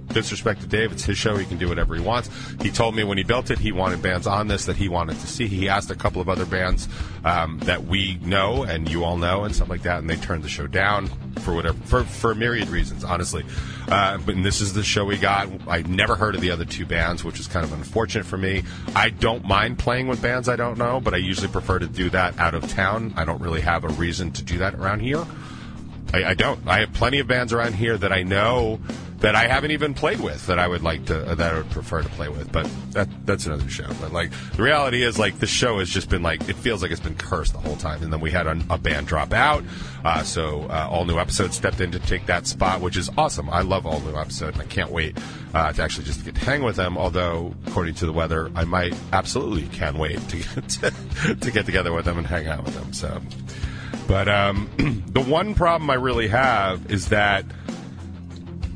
disrespect 0.09 0.61
to 0.61 0.67
Dave. 0.67 0.91
It's 0.91 1.03
his 1.03 1.17
show. 1.17 1.35
He 1.37 1.45
can 1.45 1.57
do 1.57 1.67
whatever 1.67 1.95
he 1.95 2.01
wants. 2.01 2.29
He 2.61 2.71
told 2.71 2.95
me 2.95 3.03
when 3.03 3.17
he 3.17 3.23
built 3.23 3.51
it, 3.51 3.59
he 3.59 3.71
wanted 3.71 4.01
bands 4.01 4.27
on 4.27 4.47
this 4.47 4.65
that 4.65 4.75
he 4.75 4.89
wanted 4.89 5.19
to 5.19 5.27
see. 5.27 5.47
He 5.47 5.69
asked 5.69 5.91
a 5.91 5.95
couple 5.95 6.21
of 6.21 6.29
other 6.29 6.45
bands 6.45 6.87
um, 7.23 7.59
that 7.59 7.85
we 7.85 8.15
know 8.23 8.63
and 8.63 8.89
you 8.89 9.03
all 9.03 9.17
know 9.17 9.43
and 9.43 9.55
stuff 9.55 9.69
like 9.69 9.83
that, 9.83 9.99
and 9.99 10.09
they 10.09 10.15
turned 10.15 10.43
the 10.43 10.49
show 10.49 10.67
down 10.67 11.07
for 11.39 11.53
whatever 11.53 11.77
for 11.85 12.03
for 12.03 12.31
a 12.31 12.35
myriad 12.35 12.69
reasons, 12.69 13.03
honestly. 13.03 13.43
Uh, 13.87 14.17
but 14.17 14.41
this 14.43 14.61
is 14.61 14.73
the 14.73 14.83
show 14.83 15.05
we 15.05 15.17
got. 15.17 15.49
I 15.67 15.81
never 15.83 16.15
heard 16.15 16.35
of 16.35 16.41
the 16.41 16.51
other 16.51 16.65
two 16.65 16.85
bands, 16.85 17.23
which 17.23 17.39
is 17.39 17.47
kind 17.47 17.65
of 17.65 17.73
unfortunate 17.73 18.25
for 18.25 18.37
me. 18.37 18.63
I 18.95 19.09
don't 19.09 19.45
mind 19.45 19.79
playing 19.79 20.07
with 20.07 20.21
bands 20.21 20.49
I 20.49 20.55
don't 20.55 20.77
know, 20.77 20.99
but 20.99 21.13
I 21.13 21.17
usually 21.17 21.47
prefer 21.47 21.79
to 21.79 21.87
do 21.87 22.09
that 22.11 22.37
out 22.39 22.53
of 22.53 22.69
town. 22.69 23.13
I 23.15 23.25
don't 23.25 23.41
really 23.41 23.61
have 23.61 23.83
a 23.83 23.89
reason 23.89 24.31
to 24.33 24.43
do 24.43 24.57
that 24.59 24.75
around 24.75 25.01
here. 25.01 25.25
I, 26.13 26.25
I 26.25 26.33
don't. 26.33 26.65
I 26.67 26.79
have 26.79 26.93
plenty 26.93 27.19
of 27.19 27.27
bands 27.27 27.53
around 27.53 27.75
here 27.75 27.97
that 27.97 28.13
I 28.13 28.23
know 28.23 28.79
that 29.19 29.33
I 29.35 29.47
haven't 29.47 29.71
even 29.71 29.93
played 29.93 30.19
with 30.19 30.45
that 30.45 30.59
I 30.59 30.67
would 30.67 30.83
like 30.83 31.05
to 31.05 31.31
uh, 31.31 31.35
that 31.35 31.53
I 31.53 31.57
would 31.57 31.69
prefer 31.71 32.03
to 32.03 32.09
play 32.09 32.29
with. 32.29 32.51
But 32.51 32.69
that 32.91 33.09
that's 33.25 33.45
another 33.45 33.67
show. 33.69 33.87
But 33.99 34.13
like 34.13 34.31
the 34.55 34.61
reality 34.61 35.03
is, 35.03 35.17
like 35.17 35.39
the 35.39 35.47
show 35.47 35.79
has 35.79 35.89
just 35.89 36.09
been 36.09 36.21
like 36.21 36.47
it 36.47 36.55
feels 36.55 36.81
like 36.81 36.91
it's 36.91 37.01
been 37.01 37.15
cursed 37.15 37.53
the 37.53 37.59
whole 37.59 37.77
time. 37.77 38.03
And 38.03 38.13
then 38.13 38.19
we 38.19 38.31
had 38.31 38.45
a, 38.45 38.59
a 38.69 38.77
band 38.77 39.07
drop 39.07 39.33
out, 39.33 39.63
uh, 40.05 40.23
so 40.23 40.63
uh, 40.63 40.87
all 40.89 41.05
new 41.05 41.17
episodes 41.17 41.55
stepped 41.55 41.81
in 41.81 41.91
to 41.91 41.99
take 41.99 42.27
that 42.27 42.45
spot, 42.45 42.81
which 42.81 42.95
is 42.95 43.09
awesome. 43.17 43.49
I 43.49 43.61
love 43.61 43.85
all 43.85 43.99
new 44.01 44.15
episode, 44.15 44.53
and 44.53 44.61
I 44.61 44.65
can't 44.65 44.91
wait 44.91 45.17
uh, 45.53 45.73
to 45.73 45.81
actually 45.81 46.05
just 46.05 46.23
get 46.23 46.35
to 46.35 46.41
hang 46.41 46.63
with 46.63 46.75
them. 46.75 46.97
Although 46.97 47.55
according 47.65 47.95
to 47.95 48.05
the 48.05 48.13
weather, 48.13 48.51
I 48.55 48.65
might 48.65 48.95
absolutely 49.13 49.67
can 49.75 49.97
wait 49.97 50.19
to 50.29 50.37
get 50.37 50.69
to, 50.69 51.35
to 51.35 51.51
get 51.51 51.65
together 51.65 51.91
with 51.91 52.05
them 52.05 52.19
and 52.19 52.27
hang 52.27 52.47
out 52.47 52.63
with 52.63 52.75
them. 52.75 52.93
So. 52.93 53.21
But 54.07 54.29
um, 54.29 54.69
the 55.07 55.19
one 55.19 55.53
problem 55.53 55.89
I 55.89 55.95
really 55.95 56.29
have 56.29 56.89
is 56.89 57.09
that 57.09 57.43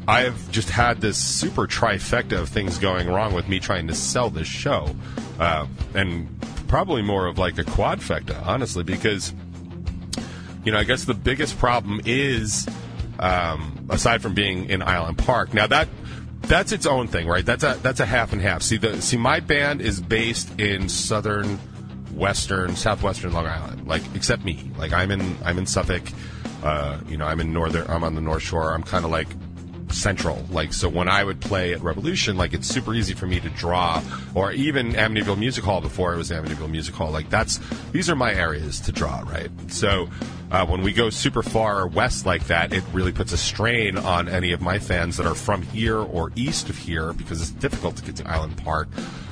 I've 0.08 0.52
just 0.52 0.70
had 0.70 1.00
this 1.00 1.18
super 1.18 1.68
trifecta 1.68 2.40
of 2.40 2.50
things 2.50 2.78
going 2.78 3.08
wrong 3.08 3.34
with 3.34 3.48
me 3.48 3.60
trying 3.60 3.88
to 3.88 3.94
sell 3.94 4.30
this 4.30 4.48
show, 4.48 4.96
uh, 5.40 5.68
and 5.94 6.28
probably 6.68 7.02
more 7.02 7.28
of 7.28 7.38
like 7.38 7.58
a 7.58 7.64
quadfecta, 7.64 8.46
honestly, 8.46 8.84
because 8.84 9.34
you 10.64 10.72
know 10.72 10.80
I 10.80 10.84
guess 10.84 11.06
the 11.06 11.14
biggest 11.14 11.58
problem 11.60 12.02
is 12.06 12.68
um, 13.20 13.88
aside 13.90 14.22
from 14.22 14.34
being 14.34 14.70
in 14.70 14.82
Island 14.82 15.18
Park. 15.20 15.54
Now 15.54 15.68
that 15.68 15.88
that's 16.42 16.72
its 16.72 16.86
own 16.86 17.08
thing, 17.08 17.28
right? 17.28 17.46
That's 17.46 17.64
a 17.64 17.78
that's 17.82 18.00
a 18.00 18.06
half 18.06 18.34
and 18.34 18.42
half. 18.42 18.64
See 18.64 18.78
the 18.78 19.02
see 19.02 19.18
my 19.18 19.40
band 19.40 19.82
is 19.82 20.02
based 20.02 20.60
in 20.60 20.90
southern, 20.90 21.58
western, 22.14 22.76
southwestern 22.76 23.34
Long 23.34 23.46
Island, 23.46 23.88
like 23.88 24.02
except 24.16 24.44
me. 24.44 24.72
Like 24.78 24.94
I'm 24.94 25.12
in 25.12 25.38
I'm 25.46 25.58
in 25.60 25.68
Suffolk. 25.68 26.04
Uh, 26.64 27.00
you 27.08 27.18
know, 27.18 27.26
I'm 27.26 27.40
in 27.40 27.54
northern. 27.54 27.90
I'm 27.90 28.04
on 28.04 28.16
the 28.16 28.22
North 28.22 28.44
Shore. 28.44 28.74
I'm 28.74 28.84
kind 28.84 29.06
of 29.06 29.12
like 29.12 29.28
central. 29.92 30.46
Like 30.50 30.74
so, 30.74 30.90
when 30.90 31.08
I 31.08 31.24
would 31.24 31.40
play 31.42 31.74
at 31.74 31.82
Revolution, 31.82 32.38
like 32.38 32.54
it's 32.54 32.68
super 32.68 32.94
easy 32.94 33.14
for 33.14 33.28
me 33.28 33.40
to 33.40 33.50
draw, 33.50 34.04
or 34.36 34.52
even 34.52 34.94
Amityville 34.94 35.38
Music 35.38 35.64
Hall 35.64 35.82
before 35.82 36.14
it 36.14 36.18
was 36.18 36.32
Amityville 36.32 36.70
Music 36.70 36.96
Hall. 36.96 37.12
Like 37.12 37.30
that's 37.30 37.60
these 37.92 38.10
are 38.10 38.16
my 38.16 38.34
areas 38.34 38.80
to 38.82 38.92
draw, 38.92 39.20
right? 39.22 39.50
So. 39.68 40.10
Uh, 40.52 40.66
when 40.66 40.82
we 40.82 40.92
go 40.92 41.10
super 41.10 41.42
far 41.42 41.88
west 41.88 42.26
like 42.26 42.48
that, 42.48 42.74
it 42.74 42.84
really 42.92 43.14
puts 43.14 43.32
a 43.32 43.38
strain 43.38 43.98
on 43.98 44.28
any 44.28 44.52
of 44.52 44.60
my 44.60 44.78
fans 44.80 45.16
that 45.16 45.26
are 45.26 45.34
from 45.34 45.62
here 45.62 45.98
or 45.98 46.30
east 46.36 46.68
of 46.68 46.78
here 46.78 47.14
because 47.14 47.40
it's 47.40 47.52
difficult 47.52 47.96
to 47.96 48.04
get 48.04 48.18
to 48.18 48.30
Island 48.30 48.58
Park. 48.58 48.90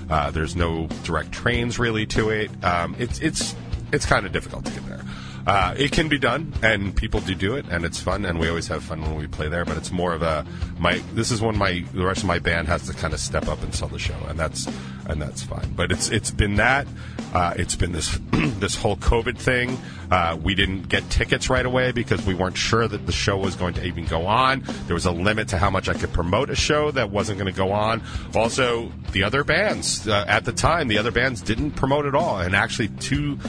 Uh, 0.10 0.32
there's 0.32 0.56
no 0.56 0.88
direct 1.04 1.34
trains 1.34 1.78
really 1.78 2.06
to 2.06 2.30
it. 2.30 2.50
Um, 2.64 2.96
it's 2.98 3.20
it's 3.20 3.54
it's 3.92 4.06
kind 4.06 4.26
of 4.26 4.32
difficult 4.32 4.66
to 4.66 4.72
get 4.72 4.86
there. 4.88 5.02
Uh, 5.50 5.74
it 5.80 5.92
can 5.92 6.08
be 6.08 6.20
done, 6.20 6.54
and 6.62 6.96
people 6.96 7.20
do 7.22 7.34
do 7.34 7.56
it, 7.56 7.66
and 7.72 7.84
it's 7.84 8.00
fun, 8.00 8.24
and 8.24 8.40
we 8.40 8.48
always 8.48 8.68
have 8.68 8.84
fun 8.84 9.02
when 9.02 9.16
we 9.16 9.26
play 9.26 9.50
there. 9.50 9.66
But 9.66 9.78
it's 9.78 9.92
more 9.92 10.14
of 10.14 10.22
a 10.22 10.46
my. 10.78 11.00
This 11.16 11.32
is 11.32 11.42
when 11.42 11.58
my 11.58 11.84
the 11.92 12.06
rest 12.06 12.20
of 12.20 12.28
my 12.28 12.38
band 12.38 12.68
has 12.68 12.86
to 12.86 12.94
kind 12.94 13.16
of 13.16 13.20
step 13.20 13.48
up 13.48 13.64
and 13.64 13.74
sell 13.74 13.88
the 13.88 13.98
show, 13.98 14.14
and 14.28 14.38
that's 14.38 14.68
and 15.08 15.20
that's 15.20 15.42
fine. 15.42 15.74
But 15.76 15.92
it's 15.92 16.12
it's 16.12 16.30
been 16.30 16.58
that. 16.58 16.86
Uh, 17.34 17.56
it's 17.58 17.76
been 17.76 17.94
this 17.94 18.20
this 18.32 18.76
whole 18.76 18.96
COVID 18.98 19.40
thing. 19.40 19.76
Uh, 20.12 20.38
we 20.40 20.54
didn't 20.54 20.88
get 20.88 21.10
tickets 21.10 21.50
right 21.50 21.66
away 21.66 21.94
because 21.94 22.24
we 22.28 22.36
weren't 22.36 22.58
sure 22.58 22.88
that 22.88 23.08
the 23.08 23.12
show 23.12 23.36
was 23.36 23.56
going 23.56 23.74
to 23.74 23.84
even 23.84 24.06
go 24.06 24.28
on. 24.28 24.64
There 24.86 24.94
was 24.94 25.08
a 25.08 25.12
limit 25.12 25.48
to 25.48 25.58
how 25.58 25.72
much 25.72 25.90
I 25.90 25.96
could 25.96 26.14
promote 26.14 26.52
a 26.52 26.56
show 26.56 26.92
that 26.92 27.10
wasn't 27.10 27.40
going 27.40 27.52
to 27.52 27.58
go 27.58 27.72
on. 27.72 28.04
Also, 28.36 28.92
the 29.14 29.24
other 29.24 29.44
bands 29.44 30.08
uh, 30.08 30.26
at 30.28 30.46
the 30.46 30.54
time, 30.54 30.90
the 30.90 31.00
other 31.00 31.12
bands 31.12 31.42
didn't 31.42 31.72
promote 31.72 32.06
at 32.06 32.14
all, 32.14 32.40
and 32.40 32.56
actually 32.56 32.90
two 33.00 33.40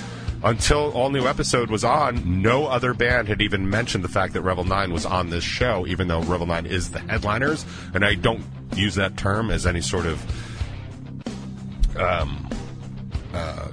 until 0.42 0.92
all 0.92 1.10
new 1.10 1.26
episode 1.26 1.70
was 1.70 1.84
on, 1.84 2.42
no 2.42 2.66
other 2.66 2.94
band 2.94 3.28
had 3.28 3.42
even 3.42 3.68
mentioned 3.68 4.02
the 4.02 4.08
fact 4.08 4.32
that 4.32 4.42
Revel 4.42 4.64
9 4.64 4.92
was 4.92 5.04
on 5.04 5.30
this 5.30 5.44
show, 5.44 5.86
even 5.86 6.08
though 6.08 6.22
Revel 6.22 6.46
9 6.46 6.66
is 6.66 6.90
the 6.90 7.00
headliners. 7.00 7.64
And 7.92 8.04
I 8.04 8.14
don't 8.14 8.42
use 8.74 8.94
that 8.94 9.16
term 9.16 9.50
as 9.50 9.66
any 9.66 9.82
sort 9.82 10.06
of, 10.06 11.96
um, 11.98 12.48
uh, 13.34 13.68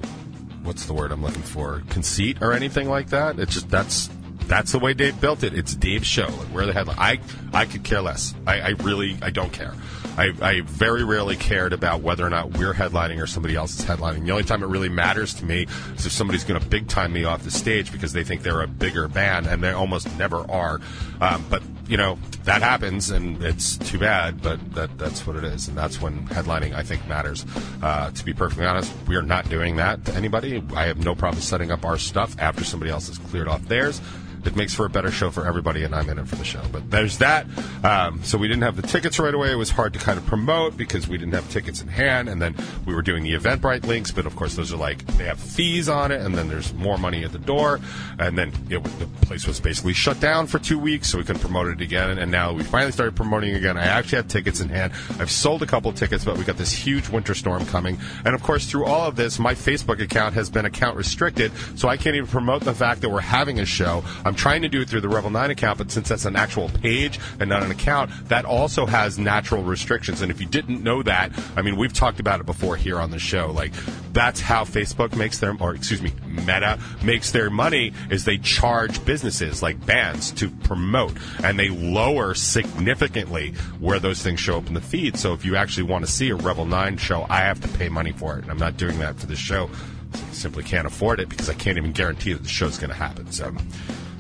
what's 0.64 0.86
the 0.86 0.94
word 0.94 1.12
I'm 1.12 1.22
looking 1.22 1.42
for? 1.42 1.84
Conceit 1.90 2.42
or 2.42 2.52
anything 2.52 2.90
like 2.90 3.10
that. 3.10 3.40
It's 3.40 3.54
just, 3.54 3.70
that's, 3.70 4.10
that's 4.48 4.74
the 4.74 4.80
way 4.80 4.94
Dave 4.94 5.20
built 5.22 5.44
it. 5.44 5.54
It's 5.54 5.74
Dave's 5.74 6.08
show. 6.08 6.28
Like, 6.28 6.50
we're 6.50 6.66
the 6.66 6.74
headline. 6.74 6.98
I, 7.00 7.20
I 7.54 7.66
could 7.66 7.84
care 7.84 8.02
less. 8.02 8.36
I, 8.46 8.60
I 8.60 8.70
really, 8.70 9.18
I 9.22 9.30
don't 9.30 9.54
care. 9.54 9.74
I, 10.18 10.34
I 10.42 10.62
very 10.62 11.04
rarely 11.04 11.36
cared 11.36 11.74
about 11.74 12.02
whether 12.02 12.26
or 12.26 12.30
not 12.30 12.58
we're 12.58 12.74
headlining 12.74 13.22
or 13.22 13.28
somebody 13.28 13.56
else 13.56 13.80
is 13.80 13.86
headlining. 13.86 14.26
The 14.26 14.32
only 14.32 14.44
time 14.44 14.64
it 14.64 14.68
really 14.68 14.90
matters 14.90 15.34
to 15.36 15.46
me 15.46 15.68
is 15.96 16.06
if 16.06 16.12
somebody's 16.12 16.44
going 16.44 16.60
to 16.60 16.68
big 16.68 16.88
time 16.88 17.14
me 17.14 17.24
off 17.24 17.44
the 17.44 17.52
stage 17.52 17.92
because 17.92 18.14
they 18.14 18.24
think 18.24 18.42
they're 18.42 18.62
a 18.62 18.68
bigger 18.68 19.08
band, 19.08 19.46
and 19.46 19.64
they 19.64 19.72
almost 19.72 20.18
never 20.18 20.50
are. 20.50 20.82
Um, 21.22 21.46
but 21.50 21.62
you 21.88 21.98
know 21.98 22.18
that 22.44 22.62
happens, 22.62 23.12
and 23.12 23.44
it's 23.44 23.78
too 23.78 24.00
bad. 24.00 24.42
But 24.42 24.74
that 24.74 24.98
that's 24.98 25.28
what 25.28 25.36
it 25.36 25.44
is, 25.44 25.68
and 25.68 25.78
that's 25.78 26.02
when 26.02 26.28
headlining 26.28 26.74
I 26.74 26.84
think 26.84 27.08
matters. 27.08 27.46
Uh, 27.82 28.12
to 28.12 28.26
be 28.26 28.34
perfectly 28.34 28.66
honest, 28.66 28.92
we 29.08 29.16
are 29.16 29.22
not 29.22 29.50
doing 29.50 29.76
that 29.76 30.04
to 30.06 30.14
anybody. 30.14 30.64
I 30.76 30.86
have 30.86 30.98
no 30.98 31.14
problem 31.16 31.42
setting 31.42 31.72
up 31.72 31.86
our 31.86 31.98
stuff 31.98 32.36
after 32.40 32.64
somebody 32.64 32.92
else 32.92 33.08
has 33.08 33.18
cleared 33.20 33.48
off 33.48 33.64
theirs 33.68 34.02
it 34.46 34.56
makes 34.56 34.74
for 34.74 34.86
a 34.86 34.90
better 34.90 35.12
show 35.12 35.32
for 35.32 35.46
everybody, 35.46 35.84
and 35.84 35.94
I'm 35.94 36.10
in 36.10 36.20
it 36.20 36.28
for 36.28 36.36
the 36.36 36.46
show. 36.46 36.62
But 36.72 36.90
there's 36.90 37.18
that. 37.20 37.46
Um, 37.84 38.24
so 38.24 38.38
we 38.38 38.48
didn't 38.48 38.64
have 38.64 38.76
the 38.76 38.88
tickets 38.88 39.20
right 39.20 39.34
away. 39.34 39.52
It 39.52 39.56
was 39.56 39.70
hard 39.70 39.94
to 39.94 40.00
kind 40.00 40.18
of 40.18 40.26
promote 40.26 40.78
because 40.78 41.08
we 41.08 41.18
didn't 41.18 41.34
have 41.34 41.50
tickets 41.50 41.82
in 41.82 41.88
hand, 41.88 42.30
and 42.30 42.42
then 42.42 42.56
we 42.86 42.94
were 42.94 43.02
doing 43.02 43.24
the 43.24 43.34
Eventbrite 43.34 43.86
links, 43.86 44.12
but 44.12 44.26
of 44.26 44.36
course 44.36 44.56
those 44.56 44.74
are 44.74 44.78
like 44.78 45.06
they 45.18 45.26
have 45.26 45.40
fees 45.40 45.90
on 45.90 46.12
it, 46.12 46.22
and 46.22 46.36
then 46.36 46.48
there's 46.48 46.74
more 46.74 46.98
money 46.98 47.24
at 47.24 47.32
the 47.32 47.40
door, 47.40 47.80
and 48.20 48.38
then 48.38 48.52
it, 48.70 48.84
the 49.00 49.08
place 49.26 49.48
was 49.48 49.60
basically 49.60 49.94
shut 49.94 50.20
down 50.20 50.48
for 50.48 50.60
two 50.60 50.80
weeks, 50.80 51.10
so 51.10 51.18
we 51.18 51.24
couldn't 51.24 51.42
promote 51.42 51.68
it 51.68 51.82
again. 51.82 52.18
And 52.18 52.32
now 52.32 52.54
we 52.54 52.64
finally 52.64 52.92
started 52.92 53.16
promoting 53.16 53.56
again. 53.56 53.78
I 53.78 53.86
actually 53.86 54.18
have 54.18 54.28
tickets 54.28 54.62
in 54.62 54.70
hand. 54.70 54.94
I've 55.20 55.32
sold 55.32 55.64
a 55.64 55.66
couple 55.66 55.92
tickets, 55.94 56.24
but 56.24 56.38
we 56.38 56.44
got 56.44 56.58
this 56.58 56.72
huge 56.72 57.10
winter 57.10 57.34
storm 57.34 57.66
coming, 57.66 57.98
and 58.26 58.36
of 58.36 58.44
course 58.44 58.66
through 58.66 58.86
all 58.86 59.08
of 59.08 59.16
this, 59.16 59.40
my 59.40 59.54
Facebook 59.54 60.02
account 60.02 60.34
has 60.34 60.50
been 60.50 60.66
account 60.66 60.98
restricted, 60.98 61.52
so 61.76 61.88
I 61.88 61.98
can't 61.98 62.16
even 62.16 62.28
promote 62.28 62.64
the 62.64 62.74
fact 62.74 63.02
that 63.02 63.10
we're 63.10 63.22
having 63.22 63.60
a 63.60 63.66
show. 63.66 64.04
I'm 64.28 64.36
trying 64.36 64.62
to 64.64 64.70
do 64.70 64.82
it 64.82 64.90
through 64.90 65.02
the 65.02 65.10
Rebel 65.10 65.30
9 65.30 65.52
account, 65.52 65.78
but 65.78 65.92
since 65.92 66.10
that's 66.10 66.26
an 66.26 66.36
actual 66.36 66.70
page 66.70 67.20
and 67.40 67.50
not 67.50 67.64
an 67.64 67.72
account, 67.72 68.12
that 68.28 68.46
also 68.46 68.86
has 68.86 69.18
natural 69.18 69.64
restrictions. 69.64 70.22
And 70.22 70.30
if 70.30 70.42
you 70.42 70.48
didn't 70.48 70.84
know 70.84 71.02
that, 71.04 71.32
I 71.56 71.62
mean, 71.62 71.78
we've 71.78 71.94
talked 71.94 72.20
about 72.20 72.40
it 72.40 72.46
before 72.46 72.76
here 72.76 73.00
on 73.00 73.12
the 73.12 73.20
show. 73.20 73.52
Like, 73.52 73.74
that's 74.14 74.42
how 74.42 74.64
Facebook 74.64 75.16
makes 75.16 75.40
their, 75.40 75.56
or 75.60 75.76
excuse 75.76 76.02
me, 76.02 76.12
Meta 76.26 76.80
makes 77.04 77.32
their 77.32 77.50
money 77.50 77.94
is 78.10 78.26
they 78.26 78.38
charge 78.38 79.04
businesses 79.06 79.62
like 79.62 79.84
bands 79.86 80.32
to 80.32 80.50
promote 80.50 81.14
and 81.44 81.58
they 81.58 81.70
lower 81.70 82.34
significantly 82.34 83.54
where 83.80 84.00
those 84.00 84.22
things 84.22 84.40
show 84.40 84.58
up 84.58 84.68
in 84.68 84.74
the 84.74 84.82
feed. 84.82 85.18
So 85.18 85.34
if 85.34 85.46
you 85.46 85.56
actually 85.56 85.84
want 85.84 86.06
to 86.06 86.12
see 86.12 86.30
a 86.30 86.36
Rebel 86.36 86.66
9 86.66 86.98
show, 86.98 87.26
I 87.30 87.38
have 87.42 87.62
to 87.62 87.68
pay 87.78 87.90
money 87.90 88.12
for 88.12 88.38
it. 88.38 88.44
And 88.44 88.52
I'm 88.52 88.58
not 88.58 88.78
doing 88.78 89.00
that 89.00 89.20
for 89.20 89.26
this 89.26 89.40
show. 89.40 89.70
I 90.14 90.18
simply 90.32 90.64
can't 90.64 90.88
afford 90.88 91.20
it 91.20 91.30
because 91.30 91.50
I 91.50 91.54
can't 91.54 91.78
even 91.78 91.92
guarantee 91.92 92.34
that 92.34 92.44
the 92.44 92.50
show's 92.50 92.78
going 92.78 92.90
to 92.90 92.96
happen. 92.96 93.32
So 93.32 93.54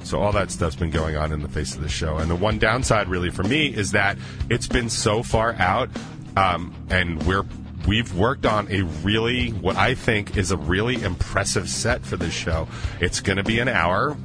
so 0.08 0.22
all 0.22 0.32
that 0.32 0.52
stuff's 0.52 0.76
been 0.76 0.90
going 0.90 1.18
on 1.18 1.32
in 1.32 1.42
the 1.42 1.50
face 1.50 1.76
of 1.76 1.82
the 1.82 1.90
show. 1.90 2.18
And 2.18 2.32
the 2.32 2.36
one 2.36 2.60
downside, 2.60 3.10
really, 3.10 3.30
for 3.30 3.44
me, 3.44 3.68
is 3.68 3.92
that 3.92 4.18
it's 4.50 4.68
been 4.68 4.90
so 4.90 5.22
far 5.22 5.54
out, 5.56 5.90
um, 6.38 6.74
and 6.90 7.22
we're 7.24 7.46
we've 7.88 8.14
worked 8.16 8.46
on 8.46 8.72
a 8.72 8.82
really 8.82 9.50
what 9.50 9.76
I 9.76 9.96
think 9.96 10.38
is 10.38 10.52
a 10.52 10.58
really 10.58 11.02
impressive 11.02 11.70
set 11.70 12.06
for 12.06 12.18
this 12.18 12.34
show. 12.34 12.68
It's 13.00 13.20
going 13.20 13.38
to 13.38 13.44
be 13.44 13.60
an 13.60 13.68
hour. 13.68 14.16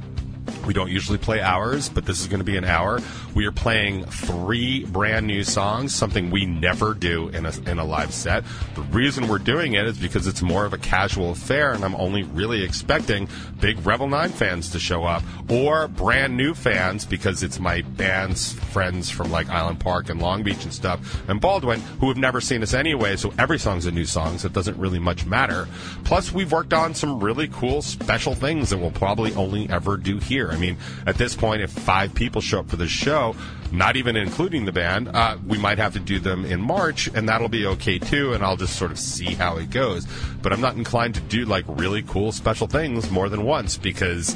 We 0.65 0.73
don't 0.73 0.89
usually 0.89 1.17
play 1.17 1.41
hours, 1.41 1.89
but 1.89 2.05
this 2.05 2.21
is 2.21 2.27
going 2.27 2.39
to 2.39 2.45
be 2.45 2.57
an 2.57 2.63
hour. 2.63 2.99
We 3.35 3.45
are 3.45 3.51
playing 3.51 4.05
three 4.05 4.85
brand 4.85 5.27
new 5.27 5.43
songs, 5.43 5.93
something 5.93 6.31
we 6.31 6.45
never 6.45 6.93
do 6.93 7.29
in 7.29 7.45
a, 7.45 7.51
in 7.69 7.79
a 7.79 7.83
live 7.83 8.13
set. 8.13 8.43
The 8.75 8.81
reason 8.83 9.27
we're 9.27 9.39
doing 9.39 9.73
it 9.73 9.85
is 9.85 9.97
because 9.97 10.27
it's 10.27 10.41
more 10.41 10.65
of 10.65 10.73
a 10.73 10.77
casual 10.77 11.31
affair, 11.31 11.73
and 11.73 11.83
I'm 11.83 11.95
only 11.95 12.23
really 12.23 12.63
expecting 12.63 13.27
big 13.59 13.85
Rebel 13.85 14.07
9 14.07 14.29
fans 14.29 14.69
to 14.71 14.79
show 14.79 15.03
up, 15.03 15.23
or 15.49 15.87
brand 15.87 16.37
new 16.37 16.53
fans, 16.53 17.05
because 17.05 17.43
it's 17.43 17.59
my 17.59 17.81
band's 17.81 18.53
friends 18.53 19.09
from 19.09 19.31
like 19.31 19.49
Island 19.49 19.79
Park 19.79 20.09
and 20.09 20.21
Long 20.21 20.43
Beach 20.43 20.63
and 20.63 20.73
stuff, 20.73 20.99
and 21.27 21.41
Baldwin, 21.41 21.81
who 21.99 22.07
have 22.07 22.17
never 22.17 22.39
seen 22.39 22.63
us 22.63 22.73
anyway, 22.73 23.15
so 23.17 23.33
every 23.37 23.59
song's 23.59 23.85
a 23.85 23.91
new 23.91 24.05
song, 24.05 24.37
so 24.37 24.47
it 24.47 24.53
doesn't 24.53 24.77
really 24.77 24.99
much 24.99 25.25
matter. 25.25 25.67
Plus, 26.03 26.31
we've 26.31 26.51
worked 26.51 26.73
on 26.73 26.93
some 26.93 27.19
really 27.19 27.47
cool 27.49 27.81
special 27.81 28.35
things 28.35 28.69
that 28.69 28.77
we'll 28.77 28.91
probably 28.91 29.33
only 29.33 29.69
ever 29.69 29.97
do 29.97 30.19
here. 30.19 30.32
I 30.41 30.57
mean, 30.57 30.77
at 31.05 31.15
this 31.15 31.35
point, 31.35 31.61
if 31.61 31.71
five 31.71 32.13
people 32.13 32.41
show 32.41 32.59
up 32.59 32.69
for 32.69 32.75
the 32.75 32.87
show, 32.87 33.35
not 33.71 33.95
even 33.95 34.15
including 34.15 34.65
the 34.65 34.71
band, 34.71 35.09
uh, 35.09 35.37
we 35.45 35.57
might 35.57 35.77
have 35.77 35.93
to 35.93 35.99
do 35.99 36.19
them 36.19 36.45
in 36.45 36.61
March, 36.61 37.07
and 37.07 37.27
that'll 37.27 37.49
be 37.49 37.65
okay 37.65 37.99
too. 37.99 38.33
And 38.33 38.43
I'll 38.43 38.57
just 38.57 38.75
sort 38.75 38.91
of 38.91 38.99
see 38.99 39.33
how 39.33 39.57
it 39.57 39.69
goes. 39.69 40.07
But 40.41 40.53
I'm 40.53 40.61
not 40.61 40.75
inclined 40.75 41.15
to 41.15 41.21
do 41.21 41.45
like 41.45 41.65
really 41.67 42.03
cool 42.03 42.31
special 42.31 42.67
things 42.67 43.09
more 43.09 43.29
than 43.29 43.43
once 43.43 43.77
because 43.77 44.35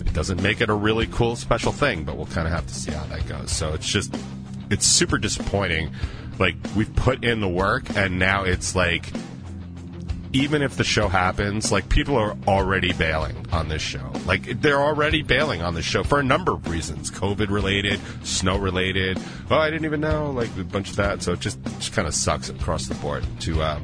it 0.00 0.12
doesn't 0.12 0.42
make 0.42 0.60
it 0.60 0.68
a 0.68 0.74
really 0.74 1.06
cool 1.06 1.36
special 1.36 1.72
thing. 1.72 2.04
But 2.04 2.16
we'll 2.16 2.26
kind 2.26 2.46
of 2.46 2.52
have 2.52 2.66
to 2.66 2.74
see 2.74 2.90
how 2.90 3.04
that 3.04 3.26
goes. 3.28 3.50
So 3.52 3.74
it's 3.74 3.88
just 3.88 4.14
it's 4.70 4.86
super 4.86 5.18
disappointing. 5.18 5.92
Like 6.38 6.56
we've 6.76 6.94
put 6.94 7.24
in 7.24 7.40
the 7.40 7.48
work, 7.48 7.96
and 7.96 8.18
now 8.18 8.44
it's 8.44 8.74
like 8.74 9.12
even 10.32 10.62
if 10.62 10.76
the 10.76 10.84
show 10.84 11.08
happens, 11.08 11.72
like 11.72 11.88
people 11.88 12.16
are 12.16 12.36
already 12.46 12.92
bailing 12.92 13.46
on 13.52 13.68
this 13.68 13.82
show. 13.82 14.12
Like 14.26 14.60
they're 14.60 14.80
already 14.80 15.22
bailing 15.22 15.62
on 15.62 15.74
this 15.74 15.84
show 15.84 16.02
for 16.02 16.18
a 16.18 16.22
number 16.22 16.52
of 16.52 16.68
reasons, 16.68 17.10
COVID 17.10 17.48
related, 17.50 18.00
snow 18.24 18.58
related. 18.58 19.18
Oh, 19.50 19.56
I 19.56 19.70
didn't 19.70 19.86
even 19.86 20.00
know, 20.00 20.30
like 20.30 20.50
a 20.58 20.64
bunch 20.64 20.90
of 20.90 20.96
that. 20.96 21.22
So 21.22 21.32
it 21.32 21.40
just 21.40 21.62
just 21.64 21.92
kind 21.92 22.06
of 22.06 22.14
sucks 22.14 22.48
across 22.48 22.86
the 22.86 22.94
board 22.96 23.24
to 23.40 23.62
uh, 23.62 23.80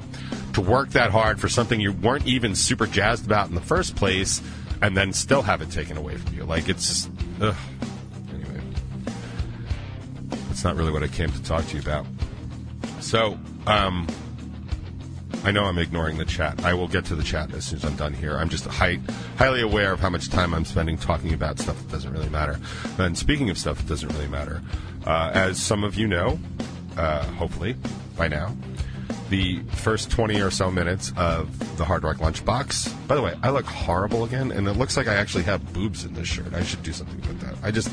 to 0.52 0.60
work 0.60 0.90
that 0.90 1.10
hard 1.10 1.40
for 1.40 1.48
something 1.48 1.80
you 1.80 1.92
weren't 1.92 2.26
even 2.26 2.54
super 2.54 2.86
jazzed 2.86 3.26
about 3.26 3.48
in 3.48 3.54
the 3.54 3.60
first 3.60 3.96
place, 3.96 4.42
and 4.82 4.96
then 4.96 5.12
still 5.12 5.42
have 5.42 5.62
it 5.62 5.70
taken 5.70 5.96
away 5.96 6.16
from 6.16 6.34
you. 6.34 6.44
Like 6.44 6.68
it's 6.68 6.86
just, 6.86 7.10
ugh. 7.40 7.56
anyway. 8.32 8.60
That's 10.48 10.64
not 10.64 10.76
really 10.76 10.92
what 10.92 11.02
I 11.02 11.08
came 11.08 11.30
to 11.30 11.42
talk 11.42 11.66
to 11.68 11.76
you 11.76 11.82
about. 11.82 12.06
So. 13.00 13.38
Um, 13.66 14.06
I 15.44 15.50
know 15.50 15.64
I'm 15.64 15.78
ignoring 15.78 16.16
the 16.16 16.24
chat. 16.24 16.64
I 16.64 16.72
will 16.72 16.88
get 16.88 17.04
to 17.06 17.14
the 17.14 17.22
chat 17.22 17.52
as 17.52 17.66
soon 17.66 17.78
as 17.78 17.84
I'm 17.84 17.96
done 17.96 18.14
here. 18.14 18.38
I'm 18.38 18.48
just 18.48 18.64
high, 18.64 18.98
highly 19.36 19.60
aware 19.60 19.92
of 19.92 20.00
how 20.00 20.08
much 20.08 20.30
time 20.30 20.54
I'm 20.54 20.64
spending 20.64 20.96
talking 20.96 21.34
about 21.34 21.58
stuff 21.58 21.76
that 21.76 21.90
doesn't 21.90 22.10
really 22.10 22.30
matter. 22.30 22.58
And 22.96 23.16
speaking 23.16 23.50
of 23.50 23.58
stuff 23.58 23.76
that 23.76 23.86
doesn't 23.86 24.08
really 24.08 24.26
matter, 24.26 24.62
uh, 25.06 25.32
as 25.34 25.62
some 25.62 25.84
of 25.84 25.96
you 25.96 26.08
know, 26.08 26.38
uh, 26.96 27.24
hopefully 27.24 27.76
by 28.16 28.26
now, 28.26 28.56
the 29.28 29.62
first 29.72 30.10
20 30.10 30.40
or 30.40 30.50
so 30.50 30.70
minutes 30.70 31.12
of 31.18 31.76
the 31.76 31.84
Hard 31.84 32.04
Rock 32.04 32.16
Lunchbox. 32.16 33.06
By 33.06 33.14
the 33.14 33.22
way, 33.22 33.34
I 33.42 33.50
look 33.50 33.66
horrible 33.66 34.24
again, 34.24 34.50
and 34.50 34.66
it 34.66 34.74
looks 34.74 34.96
like 34.96 35.08
I 35.08 35.14
actually 35.14 35.44
have 35.44 35.74
boobs 35.74 36.06
in 36.06 36.14
this 36.14 36.28
shirt. 36.28 36.54
I 36.54 36.62
should 36.62 36.82
do 36.82 36.92
something 36.92 37.20
with 37.20 37.40
that. 37.40 37.54
I 37.62 37.70
just, 37.70 37.90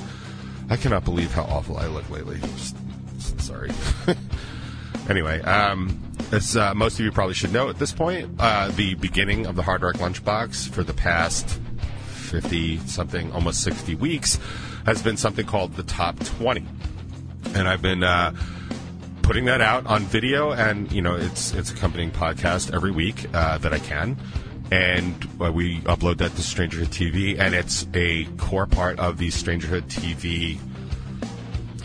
I 0.70 0.77
cannot 0.77 1.03
believe 1.03 1.34
how 1.34 1.43
awful 1.43 1.77
I 1.77 1.88
look 1.88 2.10
lately. 2.10 2.39
Just, 2.39 2.77
sorry. 3.41 3.72
anyway, 5.10 5.41
um, 5.41 6.10
as 6.31 6.55
uh, 6.55 6.73
most 6.73 7.00
of 7.00 7.05
you 7.05 7.11
probably 7.11 7.33
should 7.33 7.51
know 7.51 7.69
at 7.69 7.77
this 7.77 7.91
point, 7.91 8.29
uh, 8.39 8.69
the 8.69 8.95
beginning 8.95 9.45
of 9.45 9.55
the 9.55 9.63
Hard 9.63 9.81
Rock 9.81 9.95
Lunchbox 9.95 10.69
for 10.69 10.83
the 10.83 10.93
past 10.93 11.59
50 12.07 12.77
something, 12.79 13.31
almost 13.33 13.61
60 13.63 13.95
weeks, 13.95 14.39
has 14.85 15.01
been 15.01 15.17
something 15.17 15.45
called 15.45 15.75
the 15.75 15.83
Top 15.83 16.17
20. 16.19 16.65
and 17.53 17.67
I've 17.67 17.81
been 17.81 18.03
uh, 18.03 18.33
putting 19.21 19.45
that 19.45 19.61
out 19.61 19.85
on 19.85 20.03
video, 20.03 20.51
and 20.51 20.91
you 20.91 21.01
know, 21.01 21.15
it's 21.15 21.53
it's 21.53 21.71
accompanying 21.71 22.11
podcast 22.11 22.73
every 22.73 22.91
week 22.91 23.27
uh, 23.33 23.57
that 23.59 23.73
I 23.73 23.79
can. 23.79 24.17
And 24.71 25.27
uh, 25.41 25.51
we 25.51 25.79
upload 25.81 26.17
that 26.19 26.33
to 26.35 26.41
Strangerhood 26.41 26.88
TV, 26.88 27.38
and 27.38 27.53
it's 27.53 27.85
a 27.93 28.25
core 28.38 28.67
part 28.67 29.00
of 29.00 29.17
the 29.17 29.27
Strangerhood 29.27 29.83
TV 29.83 30.59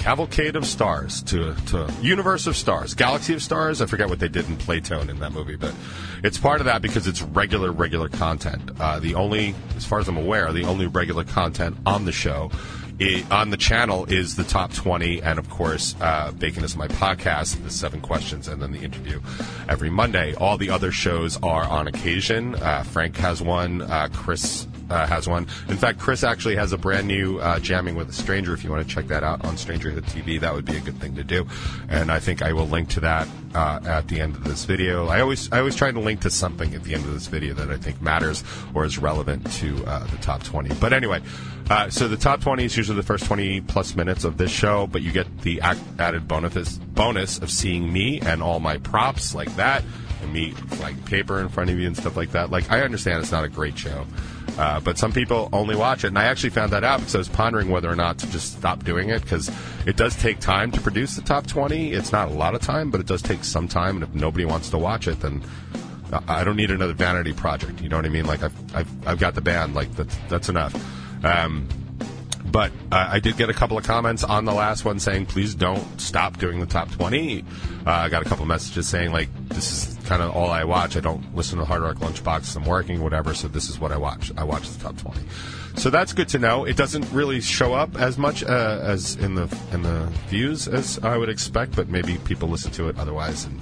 cavalcade 0.06 0.54
of 0.54 0.64
stars 0.64 1.20
to 1.20 1.52
to 1.66 1.92
universe 2.00 2.46
of 2.46 2.56
stars, 2.56 2.94
galaxy 2.94 3.34
of 3.34 3.42
stars. 3.42 3.82
I 3.82 3.86
forget 3.86 4.08
what 4.08 4.20
they 4.20 4.28
did 4.28 4.48
in 4.48 4.56
Playtone 4.56 5.08
in 5.08 5.18
that 5.18 5.32
movie, 5.32 5.56
but 5.56 5.74
it's 6.22 6.38
part 6.38 6.60
of 6.60 6.66
that 6.66 6.80
because 6.80 7.08
it's 7.08 7.22
regular 7.22 7.72
regular 7.72 8.08
content. 8.08 8.70
Uh, 8.78 9.00
the 9.00 9.16
only, 9.16 9.56
as 9.76 9.84
far 9.84 9.98
as 9.98 10.06
I'm 10.06 10.16
aware, 10.16 10.52
the 10.52 10.62
only 10.62 10.86
regular 10.86 11.24
content 11.24 11.76
on 11.84 12.04
the 12.04 12.12
show. 12.12 12.52
i 13.00 13.24
on 13.32 13.50
the 13.50 13.56
channel 13.56 14.04
is 14.04 14.36
the 14.36 14.44
top 14.44 14.72
20, 14.72 15.22
and 15.22 15.40
of 15.40 15.50
course, 15.50 15.96
uh, 16.00 16.30
Bacon 16.30 16.62
is 16.62 16.76
my 16.76 16.86
podcast, 16.86 17.60
the 17.64 17.70
seven 17.70 18.00
questions, 18.00 18.46
and 18.46 18.62
then 18.62 18.70
the 18.70 18.84
interview 18.84 19.20
every 19.68 19.90
Monday. 19.90 20.34
All 20.34 20.56
the 20.56 20.70
other 20.70 20.92
shows 20.92 21.36
are 21.42 21.64
on 21.64 21.88
occasion. 21.88 22.54
Uh, 22.54 22.84
Frank 22.84 23.16
has 23.16 23.42
one, 23.42 23.82
uh, 23.82 24.08
Chris 24.12 24.68
uh, 24.90 25.06
has 25.06 25.28
one. 25.28 25.46
In 25.68 25.76
fact, 25.76 25.98
Chris 25.98 26.22
actually 26.24 26.56
has 26.56 26.72
a 26.72 26.78
brand 26.78 27.06
new 27.06 27.38
uh, 27.38 27.58
Jamming 27.60 27.94
with 27.94 28.08
a 28.08 28.12
Stranger. 28.12 28.52
If 28.52 28.64
you 28.64 28.70
want 28.70 28.86
to 28.86 28.94
check 28.94 29.06
that 29.08 29.22
out 29.22 29.44
on 29.44 29.56
Stranger 29.56 29.76
Strangerhood 29.76 30.04
TV, 30.04 30.40
that 30.40 30.54
would 30.54 30.64
be 30.64 30.76
a 30.76 30.80
good 30.80 30.98
thing 31.00 31.14
to 31.16 31.24
do. 31.24 31.46
And 31.88 32.10
I 32.10 32.20
think 32.20 32.42
I 32.42 32.52
will 32.52 32.66
link 32.66 32.88
to 32.90 33.00
that 33.00 33.28
uh, 33.54 33.80
at 33.84 34.08
the 34.08 34.20
end 34.20 34.36
of 34.36 34.44
this 34.44 34.64
video. 34.64 35.08
I 35.08 35.20
always 35.20 35.50
I 35.52 35.58
always 35.58 35.76
try 35.76 35.90
to 35.90 36.00
link 36.00 36.20
to 36.20 36.30
something 36.30 36.74
at 36.74 36.84
the 36.84 36.94
end 36.94 37.04
of 37.04 37.12
this 37.12 37.26
video 37.26 37.54
that 37.54 37.70
I 37.70 37.76
think 37.76 38.00
matters 38.00 38.44
or 38.74 38.84
is 38.84 38.98
relevant 38.98 39.50
to 39.54 39.84
uh, 39.86 40.06
the 40.06 40.16
top 40.18 40.42
20. 40.42 40.74
But 40.74 40.92
anyway, 40.92 41.22
uh, 41.70 41.90
so 41.90 42.08
the 42.08 42.16
top 42.16 42.40
20 42.40 42.64
is 42.64 42.76
usually 42.76 42.96
the 42.96 43.02
first 43.02 43.24
20 43.26 43.62
plus 43.62 43.96
minutes 43.96 44.24
of 44.24 44.36
this 44.36 44.50
show, 44.50 44.86
but 44.86 45.02
you 45.02 45.12
get 45.12 45.42
the 45.42 45.60
added 45.60 46.28
bonus 46.28 46.78
bonus 46.78 47.38
of 47.38 47.50
seeing 47.50 47.92
me 47.92 48.20
and 48.20 48.42
all 48.42 48.60
my 48.60 48.78
props 48.78 49.34
like 49.34 49.54
that 49.56 49.82
and 50.22 50.32
me 50.32 50.54
like 50.80 51.04
paper 51.04 51.40
in 51.40 51.48
front 51.48 51.70
of 51.70 51.78
you 51.78 51.86
and 51.86 51.96
stuff 51.96 52.16
like 52.16 52.32
that. 52.32 52.50
Like 52.50 52.70
I 52.70 52.82
understand 52.82 53.22
it's 53.22 53.32
not 53.32 53.44
a 53.44 53.48
great 53.48 53.78
show. 53.78 54.06
Uh, 54.58 54.80
but 54.80 54.96
some 54.96 55.12
people 55.12 55.48
only 55.52 55.76
watch 55.76 56.04
it, 56.04 56.08
and 56.08 56.18
I 56.18 56.24
actually 56.24 56.50
found 56.50 56.72
that 56.72 56.82
out 56.82 57.00
because 57.00 57.14
I 57.14 57.18
was 57.18 57.28
pondering 57.28 57.68
whether 57.68 57.90
or 57.90 57.96
not 57.96 58.18
to 58.18 58.30
just 58.30 58.56
stop 58.56 58.84
doing 58.84 59.10
it 59.10 59.22
because 59.22 59.50
it 59.86 59.96
does 59.96 60.16
take 60.16 60.40
time 60.40 60.70
to 60.72 60.80
produce 60.80 61.14
the 61.16 61.22
top 61.22 61.46
20. 61.46 61.92
It's 61.92 62.10
not 62.10 62.28
a 62.28 62.32
lot 62.32 62.54
of 62.54 62.62
time, 62.62 62.90
but 62.90 63.00
it 63.00 63.06
does 63.06 63.20
take 63.20 63.44
some 63.44 63.68
time, 63.68 63.96
and 63.96 64.04
if 64.04 64.14
nobody 64.14 64.46
wants 64.46 64.70
to 64.70 64.78
watch 64.78 65.08
it, 65.08 65.20
then 65.20 65.42
I 66.28 66.44
don't 66.44 66.56
need 66.56 66.70
another 66.70 66.94
vanity 66.94 67.32
project. 67.32 67.80
You 67.80 67.88
know 67.88 67.96
what 67.96 68.06
I 68.06 68.10
mean? 68.10 68.26
Like 68.26 68.42
I've 68.42 68.76
I've, 68.76 69.08
I've 69.08 69.18
got 69.18 69.34
the 69.34 69.40
band. 69.40 69.74
Like 69.74 69.94
that's 69.94 70.16
that's 70.28 70.48
enough. 70.48 70.74
Um, 71.24 71.68
but 72.56 72.72
uh, 72.90 73.06
I 73.10 73.20
did 73.20 73.36
get 73.36 73.50
a 73.50 73.52
couple 73.52 73.76
of 73.76 73.84
comments 73.84 74.24
on 74.24 74.46
the 74.46 74.54
last 74.54 74.82
one 74.82 74.98
saying, 74.98 75.26
please 75.26 75.54
don't 75.54 76.00
stop 76.00 76.38
doing 76.38 76.58
the 76.58 76.64
top 76.64 76.90
20. 76.90 77.42
Uh, 77.86 77.90
I 77.90 78.08
got 78.08 78.24
a 78.24 78.24
couple 78.24 78.46
messages 78.46 78.88
saying, 78.88 79.12
like, 79.12 79.28
this 79.50 79.70
is 79.70 80.06
kind 80.06 80.22
of 80.22 80.34
all 80.34 80.48
I 80.48 80.64
watch. 80.64 80.96
I 80.96 81.00
don't 81.00 81.36
listen 81.36 81.58
to 81.58 81.66
Hard 81.66 81.82
Rock 81.82 81.96
Lunchbox. 81.96 82.56
I'm 82.56 82.64
working, 82.64 83.02
whatever, 83.02 83.34
so 83.34 83.46
this 83.46 83.68
is 83.68 83.78
what 83.78 83.92
I 83.92 83.98
watch. 83.98 84.32
I 84.38 84.44
watch 84.44 84.70
the 84.70 84.82
top 84.82 84.96
20. 84.96 85.20
So 85.76 85.90
that's 85.90 86.14
good 86.14 86.30
to 86.30 86.38
know. 86.38 86.64
It 86.64 86.78
doesn't 86.78 87.06
really 87.12 87.42
show 87.42 87.74
up 87.74 87.94
as 88.00 88.16
much 88.16 88.42
uh, 88.42 88.80
as 88.82 89.16
in 89.16 89.34
the 89.34 89.54
in 89.72 89.82
the 89.82 90.10
views 90.28 90.66
as 90.66 90.98
I 91.00 91.18
would 91.18 91.28
expect, 91.28 91.76
but 91.76 91.90
maybe 91.90 92.16
people 92.24 92.48
listen 92.48 92.70
to 92.72 92.88
it 92.88 92.98
otherwise. 92.98 93.44
And 93.44 93.60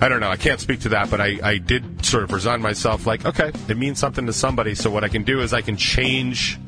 I 0.00 0.08
don't 0.08 0.20
know. 0.20 0.30
I 0.30 0.36
can't 0.36 0.60
speak 0.60 0.78
to 0.82 0.90
that, 0.90 1.10
but 1.10 1.20
I, 1.20 1.40
I 1.42 1.58
did 1.58 2.06
sort 2.06 2.22
of 2.22 2.30
resign 2.30 2.62
myself 2.62 3.08
like, 3.08 3.26
okay, 3.26 3.50
it 3.66 3.76
means 3.76 3.98
something 3.98 4.26
to 4.26 4.32
somebody. 4.32 4.76
So 4.76 4.88
what 4.88 5.02
I 5.02 5.08
can 5.08 5.24
do 5.24 5.40
is 5.40 5.52
I 5.52 5.62
can 5.62 5.76
change 5.76 6.60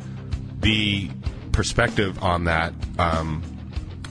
the 0.64 1.10
perspective 1.52 2.22
on 2.22 2.44
that 2.44 2.72
um, 2.98 3.42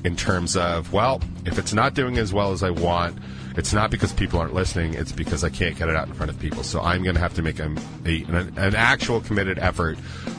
in 0.05 0.15
terms 0.15 0.55
of, 0.55 0.93
well, 0.93 1.22
if 1.45 1.57
it's 1.57 1.74
not 1.74 1.93
doing 1.95 2.17
as 2.17 2.31
well 2.31 2.51
as 2.51 2.63
I 2.63 2.69
want, 2.69 3.17
it's 3.55 3.74
not 3.74 3.91
because 3.91 4.13
people 4.13 4.39
aren't 4.39 4.53
listening. 4.53 4.93
It's 4.93 5.12
because 5.12 5.43
I 5.43 5.50
can't 5.50 5.75
get 5.77 5.89
it 5.89 5.95
out 5.95 6.07
in 6.07 6.13
front 6.13 6.31
of 6.31 6.39
people. 6.39 6.63
So 6.63 6.81
I'm 6.81 7.03
going 7.03 7.15
to 7.15 7.22
have 7.22 7.33
to 7.36 7.41
make 7.41 7.60
a, 7.60 7.75
a, 8.05 8.24
an, 8.24 8.75
actual 8.75 9.22
committed 9.22 9.60
effort 9.60 9.97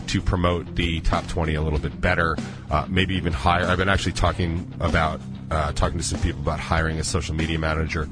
to 0.08 0.20
promote 0.20 0.74
the 0.74 1.00
top 1.00 1.26
20 1.28 1.54
a 1.54 1.62
little 1.62 1.78
bit 1.78 2.00
better, 2.00 2.36
uh, 2.70 2.86
maybe 2.88 3.14
even 3.14 3.32
higher. 3.32 3.66
I've 3.66 3.78
been 3.78 3.88
actually 3.88 4.12
talking 4.12 4.72
about 4.80 5.20
uh, 5.50 5.72
talking 5.72 5.98
to 5.98 6.04
some 6.04 6.20
people 6.20 6.40
about 6.40 6.58
hiring 6.58 6.98
a 6.98 7.04
social 7.04 7.34
media 7.34 7.58
manager 7.58 8.06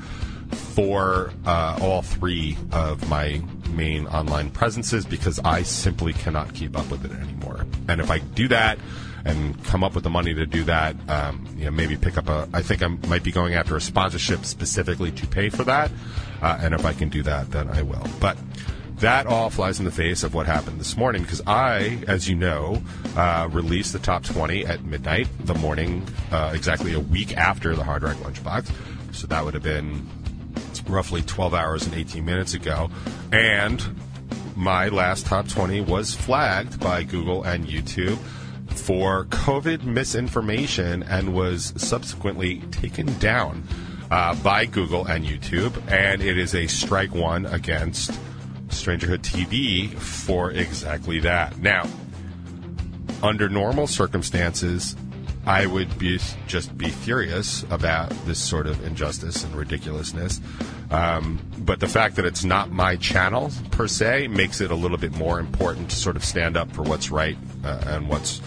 for 0.52 1.32
uh, 1.46 1.78
all 1.80 2.02
three 2.02 2.56
of 2.72 3.08
my 3.08 3.40
main 3.72 4.06
online 4.06 4.50
presences 4.50 5.04
because 5.04 5.38
I 5.40 5.62
simply 5.62 6.12
cannot 6.12 6.54
keep 6.54 6.76
up 6.76 6.90
with 6.90 7.04
it 7.04 7.12
anymore. 7.12 7.66
And 7.88 8.00
if 8.00 8.10
I 8.10 8.18
do 8.18 8.48
that 8.48 8.78
and 9.24 9.62
come 9.64 9.84
up 9.84 9.94
with 9.94 10.04
the 10.04 10.10
money 10.10 10.34
to 10.34 10.46
do 10.46 10.64
that, 10.64 10.96
um, 11.08 11.46
you 11.56 11.64
know, 11.64 11.70
maybe 11.70 11.96
pick 11.96 12.18
up 12.18 12.28
a. 12.28 12.48
I 12.52 12.62
think 12.62 12.82
I 12.82 12.88
might 13.08 13.22
be 13.22 13.32
going 13.32 13.54
after 13.54 13.76
a 13.76 13.80
sponsorship 13.80 14.44
specifically 14.44 15.10
to 15.12 15.26
pay 15.26 15.48
for 15.48 15.64
that. 15.64 15.90
Uh, 16.40 16.58
and 16.60 16.74
if 16.74 16.84
I 16.84 16.92
can 16.92 17.08
do 17.08 17.22
that, 17.22 17.50
then 17.50 17.68
I 17.68 17.82
will. 17.82 18.04
But 18.20 18.36
that 18.96 19.26
all 19.26 19.50
flies 19.50 19.78
in 19.80 19.84
the 19.84 19.90
face 19.90 20.22
of 20.22 20.32
what 20.32 20.46
happened 20.46 20.78
this 20.78 20.96
morning 20.96 21.22
because 21.22 21.42
I, 21.46 22.02
as 22.06 22.28
you 22.28 22.36
know, 22.36 22.82
uh, 23.16 23.48
released 23.50 23.92
the 23.92 23.98
top 23.98 24.22
20 24.22 24.64
at 24.64 24.84
midnight 24.84 25.28
the 25.40 25.54
morning, 25.54 26.06
uh, 26.30 26.52
exactly 26.54 26.94
a 26.94 27.00
week 27.00 27.36
after 27.36 27.74
the 27.74 27.82
Hard 27.84 28.04
Rock 28.04 28.16
Lunchbox. 28.18 28.70
So 29.12 29.26
that 29.26 29.44
would 29.44 29.54
have 29.54 29.62
been 29.62 30.06
roughly 30.86 31.22
12 31.22 31.54
hours 31.54 31.86
and 31.86 31.94
18 31.94 32.24
minutes 32.24 32.54
ago. 32.54 32.90
And 33.32 33.82
my 34.56 34.88
last 34.88 35.26
top 35.26 35.48
20 35.48 35.82
was 35.82 36.14
flagged 36.14 36.80
by 36.80 37.02
Google 37.02 37.42
and 37.44 37.66
YouTube 37.66 38.18
for 38.68 39.26
COVID 39.26 39.84
misinformation 39.84 41.02
and 41.04 41.34
was 41.34 41.72
subsequently 41.76 42.58
taken 42.70 43.06
down 43.18 43.66
uh, 44.10 44.34
by 44.36 44.66
Google 44.66 45.06
and 45.06 45.24
YouTube. 45.24 45.76
And 45.90 46.22
it 46.22 46.38
is 46.38 46.54
a 46.54 46.66
strike 46.66 47.14
one 47.14 47.46
against 47.46 48.12
Strangerhood 48.68 49.20
TV 49.20 49.92
for 49.92 50.50
exactly 50.50 51.20
that. 51.20 51.58
Now, 51.58 51.88
under 53.22 53.48
normal 53.48 53.86
circumstances, 53.86 54.96
I 55.44 55.66
would 55.66 55.98
be 55.98 56.20
just 56.46 56.76
be 56.78 56.88
furious 56.88 57.64
about 57.70 58.10
this 58.26 58.38
sort 58.38 58.66
of 58.66 58.84
injustice 58.86 59.44
and 59.44 59.54
ridiculousness. 59.54 60.40
Um, 60.90 61.40
but 61.58 61.80
the 61.80 61.88
fact 61.88 62.16
that 62.16 62.24
it's 62.24 62.44
not 62.44 62.70
my 62.70 62.96
channel 62.96 63.50
per 63.70 63.88
se 63.88 64.28
makes 64.28 64.60
it 64.60 64.70
a 64.70 64.74
little 64.74 64.98
bit 64.98 65.12
more 65.12 65.40
important 65.40 65.90
to 65.90 65.96
sort 65.96 66.16
of 66.16 66.24
stand 66.24 66.56
up 66.56 66.70
for 66.72 66.82
what's 66.82 67.10
right 67.10 67.36
uh, 67.64 67.82
and 67.86 68.08
what's 68.08 68.38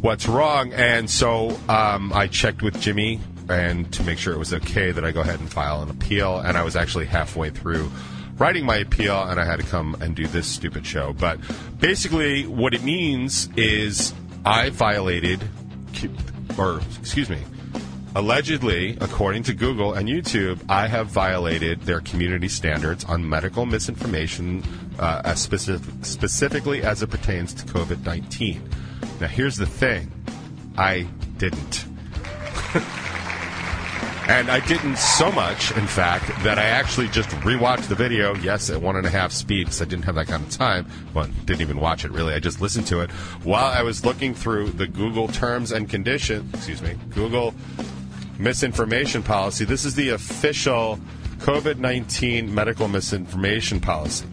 what's 0.00 0.28
wrong. 0.28 0.72
And 0.72 1.10
so 1.10 1.58
um, 1.68 2.12
I 2.12 2.26
checked 2.26 2.62
with 2.62 2.80
Jimmy 2.80 3.20
and 3.48 3.92
to 3.92 4.02
make 4.04 4.18
sure 4.18 4.32
it 4.32 4.38
was 4.38 4.54
okay 4.54 4.92
that 4.92 5.04
I 5.04 5.10
go 5.10 5.20
ahead 5.20 5.40
and 5.40 5.50
file 5.50 5.82
an 5.82 5.90
appeal. 5.90 6.38
And 6.38 6.56
I 6.56 6.62
was 6.62 6.76
actually 6.76 7.06
halfway 7.06 7.50
through 7.50 7.90
writing 8.38 8.64
my 8.64 8.76
appeal, 8.76 9.22
and 9.22 9.38
I 9.38 9.44
had 9.44 9.60
to 9.60 9.66
come 9.66 9.96
and 10.00 10.16
do 10.16 10.26
this 10.26 10.46
stupid 10.46 10.86
show. 10.86 11.12
But 11.12 11.38
basically, 11.78 12.46
what 12.46 12.72
it 12.72 12.82
means 12.82 13.48
is 13.56 14.14
I 14.46 14.70
violated 14.70 15.40
or 16.58 16.80
excuse 16.98 17.28
me, 17.28 17.38
allegedly, 18.14 18.96
according 19.00 19.42
to 19.44 19.54
Google 19.54 19.94
and 19.94 20.08
YouTube, 20.08 20.60
I 20.68 20.86
have 20.86 21.08
violated 21.08 21.82
their 21.82 22.00
community 22.00 22.48
standards 22.48 23.04
on 23.04 23.28
medical 23.28 23.66
misinformation, 23.66 24.62
uh, 24.98 25.22
as 25.24 25.40
specific, 25.40 25.92
specifically 26.04 26.82
as 26.82 27.02
it 27.02 27.10
pertains 27.10 27.54
to 27.54 27.64
COVID 27.66 28.04
19. 28.04 28.68
Now, 29.20 29.28
here's 29.28 29.56
the 29.56 29.66
thing 29.66 30.10
I 30.76 31.06
didn't. 31.38 31.84
And 34.30 34.48
I 34.48 34.60
didn't 34.60 34.96
so 34.96 35.32
much, 35.32 35.72
in 35.76 35.88
fact, 35.88 36.28
that 36.44 36.56
I 36.56 36.62
actually 36.62 37.08
just 37.08 37.30
rewatched 37.30 37.88
the 37.88 37.96
video, 37.96 38.32
yes, 38.36 38.70
at 38.70 38.80
one 38.80 38.94
and 38.94 39.04
a 39.04 39.10
half 39.10 39.32
speed, 39.32 39.64
because 39.64 39.82
I 39.82 39.86
didn't 39.86 40.04
have 40.04 40.14
that 40.14 40.28
kind 40.28 40.40
of 40.40 40.50
time. 40.50 40.86
Well, 41.12 41.28
didn't 41.46 41.62
even 41.62 41.80
watch 41.80 42.04
it, 42.04 42.12
really. 42.12 42.32
I 42.34 42.38
just 42.38 42.60
listened 42.60 42.86
to 42.86 43.00
it 43.00 43.10
while 43.42 43.72
I 43.72 43.82
was 43.82 44.04
looking 44.04 44.32
through 44.32 44.70
the 44.70 44.86
Google 44.86 45.26
terms 45.26 45.72
and 45.72 45.90
conditions, 45.90 46.54
excuse 46.54 46.80
me, 46.80 46.94
Google 47.10 47.56
misinformation 48.38 49.24
policy. 49.24 49.64
This 49.64 49.84
is 49.84 49.96
the 49.96 50.10
official 50.10 51.00
COVID 51.38 51.78
19 51.78 52.54
medical 52.54 52.86
misinformation 52.86 53.80
policy. 53.80 54.26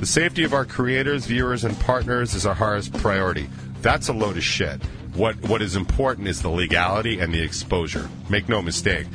The 0.00 0.06
safety 0.06 0.44
of 0.44 0.54
our 0.54 0.64
creators, 0.64 1.26
viewers, 1.26 1.64
and 1.64 1.78
partners 1.80 2.32
is 2.32 2.46
our 2.46 2.54
highest 2.54 2.94
priority. 2.94 3.50
That's 3.82 4.08
a 4.08 4.14
load 4.14 4.38
of 4.38 4.42
shit. 4.42 4.80
What 5.14 5.40
what 5.48 5.62
is 5.62 5.76
important 5.76 6.28
is 6.28 6.42
the 6.42 6.48
legality 6.48 7.20
and 7.20 7.32
the 7.32 7.42
exposure. 7.42 8.08
Make 8.28 8.48
no 8.48 8.60
mistake. 8.62 9.06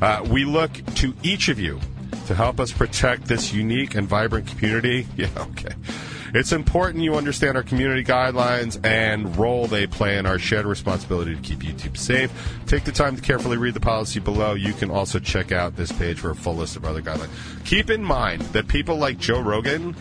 Uh, 0.00 0.24
we 0.28 0.44
look 0.44 0.72
to 0.96 1.14
each 1.22 1.48
of 1.48 1.58
you 1.58 1.80
to 2.26 2.34
help 2.34 2.60
us 2.60 2.72
protect 2.72 3.26
this 3.26 3.52
unique 3.52 3.94
and 3.94 4.08
vibrant 4.08 4.46
community. 4.48 5.06
Yeah, 5.16 5.28
okay. 5.36 5.74
It's 6.34 6.52
important 6.52 7.02
you 7.02 7.14
understand 7.14 7.56
our 7.56 7.62
community 7.62 8.04
guidelines 8.04 8.84
and 8.84 9.34
role 9.38 9.66
they 9.66 9.86
play 9.86 10.18
in 10.18 10.26
our 10.26 10.38
shared 10.38 10.66
responsibility 10.66 11.34
to 11.34 11.40
keep 11.40 11.60
YouTube 11.60 11.96
safe. 11.96 12.30
Take 12.66 12.84
the 12.84 12.92
time 12.92 13.16
to 13.16 13.22
carefully 13.22 13.56
read 13.56 13.72
the 13.72 13.80
policy 13.80 14.20
below. 14.20 14.52
You 14.52 14.74
can 14.74 14.90
also 14.90 15.18
check 15.18 15.52
out 15.52 15.76
this 15.76 15.90
page 15.92 16.18
for 16.18 16.30
a 16.30 16.34
full 16.34 16.56
list 16.56 16.76
of 16.76 16.84
other 16.84 17.00
guidelines. 17.00 17.30
Keep 17.64 17.88
in 17.88 18.02
mind 18.02 18.42
that 18.52 18.68
people 18.68 18.96
like 18.96 19.18
Joe 19.18 19.40
Rogan 19.40 19.96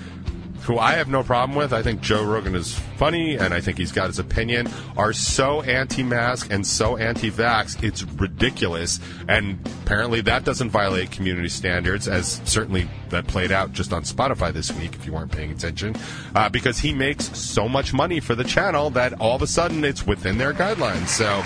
who 0.65 0.79
I 0.79 0.93
have 0.93 1.07
no 1.07 1.21
problem 1.21 1.55
with, 1.55 1.71
I 1.73 1.83
think 1.83 2.01
Joe 2.01 2.23
Rogan 2.23 2.55
is 2.55 2.73
funny 2.97 3.37
and 3.37 3.53
I 3.53 3.61
think 3.61 3.77
he's 3.77 3.91
got 3.91 4.07
his 4.07 4.17
opinion, 4.17 4.67
are 4.97 5.13
so 5.13 5.61
anti 5.61 6.01
mask 6.01 6.47
and 6.49 6.65
so 6.65 6.97
anti 6.97 7.29
vax, 7.29 7.81
it's 7.83 8.01
ridiculous. 8.03 8.99
And 9.27 9.59
apparently 9.83 10.21
that 10.21 10.43
doesn't 10.43 10.71
violate 10.71 11.11
community 11.11 11.49
standards, 11.49 12.07
as 12.07 12.41
certainly 12.45 12.89
that 13.09 13.27
played 13.27 13.51
out 13.51 13.73
just 13.73 13.93
on 13.93 14.03
Spotify 14.03 14.51
this 14.51 14.71
week, 14.71 14.95
if 14.95 15.05
you 15.05 15.13
weren't 15.13 15.31
paying 15.31 15.51
attention, 15.51 15.95
uh, 16.33 16.49
because 16.49 16.79
he 16.79 16.93
makes 16.93 17.37
so 17.37 17.69
much 17.69 17.93
money 17.93 18.19
for 18.19 18.33
the 18.33 18.43
channel 18.43 18.89
that 18.89 19.13
all 19.21 19.35
of 19.35 19.43
a 19.43 19.47
sudden 19.47 19.83
it's 19.83 20.07
within 20.07 20.39
their 20.39 20.53
guidelines. 20.53 21.09
So, 21.09 21.43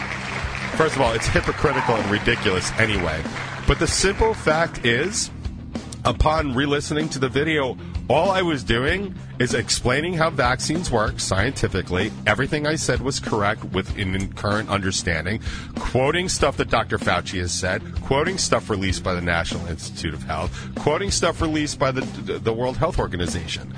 first 0.77 0.95
of 0.95 1.01
all, 1.01 1.11
it's 1.11 1.27
hypocritical 1.27 1.95
and 1.95 2.09
ridiculous 2.09 2.71
anyway. 2.79 3.21
But 3.67 3.79
the 3.79 3.87
simple 3.87 4.33
fact 4.33 4.85
is, 4.85 5.29
upon 6.05 6.55
re 6.55 6.65
listening 6.65 7.09
to 7.09 7.19
the 7.19 7.29
video, 7.29 7.77
all 8.09 8.31
I 8.31 8.41
was 8.41 8.63
doing 8.63 9.13
is 9.37 9.53
explaining 9.53 10.15
how 10.15 10.31
vaccines 10.31 10.89
work 10.89 11.19
scientifically. 11.19 12.11
Everything 12.25 12.65
I 12.65 12.75
said 12.75 13.01
was 13.01 13.19
correct 13.19 13.63
within 13.65 14.33
current 14.33 14.67
understanding, 14.69 15.41
quoting 15.75 16.27
stuff 16.27 16.57
that 16.57 16.71
Dr. 16.71 16.97
Fauci 16.97 17.39
has 17.39 17.51
said, 17.51 17.83
quoting 18.01 18.39
stuff 18.39 18.69
released 18.69 19.03
by 19.03 19.13
the 19.13 19.21
National 19.21 19.65
Institute 19.67 20.15
of 20.15 20.23
Health, 20.23 20.51
quoting 20.75 21.11
stuff 21.11 21.39
released 21.39 21.77
by 21.77 21.91
the, 21.91 22.01
the 22.39 22.51
World 22.51 22.77
Health 22.77 22.97
Organization. 22.97 23.73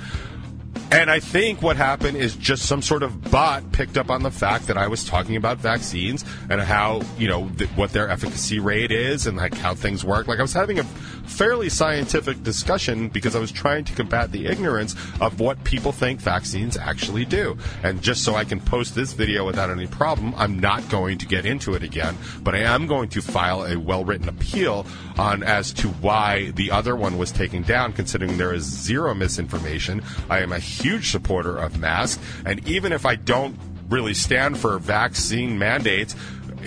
And 0.90 1.10
I 1.10 1.20
think 1.20 1.62
what 1.62 1.76
happened 1.76 2.18
is 2.18 2.36
just 2.36 2.66
some 2.66 2.82
sort 2.82 3.02
of 3.02 3.30
bot 3.30 3.72
picked 3.72 3.96
up 3.96 4.10
on 4.10 4.22
the 4.22 4.30
fact 4.30 4.66
that 4.66 4.76
I 4.76 4.88
was 4.88 5.04
talking 5.04 5.36
about 5.36 5.56
vaccines 5.56 6.22
and 6.50 6.60
how, 6.60 7.00
you 7.16 7.28
know, 7.28 7.48
th- 7.56 7.70
what 7.70 7.92
their 7.92 8.10
efficacy 8.10 8.60
rate 8.60 8.90
is 8.90 9.26
and 9.26 9.38
like 9.38 9.54
how 9.54 9.74
things 9.74 10.04
work. 10.04 10.28
Like 10.28 10.38
I 10.38 10.42
was 10.42 10.52
having 10.52 10.78
a 10.78 10.84
fairly 10.84 11.70
scientific 11.70 12.42
discussion 12.42 13.08
because 13.08 13.34
I 13.34 13.38
was 13.38 13.50
trying 13.50 13.84
to 13.84 13.94
combat 13.94 14.32
the 14.32 14.46
ignorance 14.46 14.94
of 15.20 15.40
what 15.40 15.64
people 15.64 15.92
think 15.92 16.20
vaccines 16.20 16.76
actually 16.76 17.24
do. 17.24 17.56
And 17.82 18.02
just 18.02 18.22
so 18.22 18.34
I 18.34 18.44
can 18.44 18.60
post 18.60 18.94
this 18.94 19.14
video 19.14 19.46
without 19.46 19.70
any 19.70 19.86
problem, 19.86 20.34
I'm 20.36 20.58
not 20.58 20.86
going 20.90 21.16
to 21.18 21.26
get 21.26 21.46
into 21.46 21.72
it 21.72 21.82
again, 21.82 22.18
but 22.42 22.54
I 22.54 22.58
am 22.58 22.86
going 22.86 23.08
to 23.10 23.22
file 23.22 23.64
a 23.64 23.78
well-written 23.78 24.28
appeal 24.28 24.86
on 25.18 25.42
as 25.42 25.72
to 25.74 25.88
why 25.88 26.50
the 26.50 26.70
other 26.70 26.96
one 26.96 27.16
was 27.16 27.32
taken 27.32 27.62
down 27.62 27.94
considering 27.94 28.36
there 28.36 28.52
is 28.52 28.64
zero 28.64 29.14
misinformation. 29.14 30.02
I 30.28 30.40
am 30.40 30.52
a 30.52 30.58
huge 30.62 31.10
supporter 31.10 31.56
of 31.56 31.78
masks, 31.78 32.22
and 32.46 32.66
even 32.66 32.92
if 32.92 33.04
I 33.04 33.16
don't 33.16 33.58
really 33.88 34.14
stand 34.14 34.58
for 34.58 34.78
vaccine 34.78 35.58
mandates, 35.58 36.16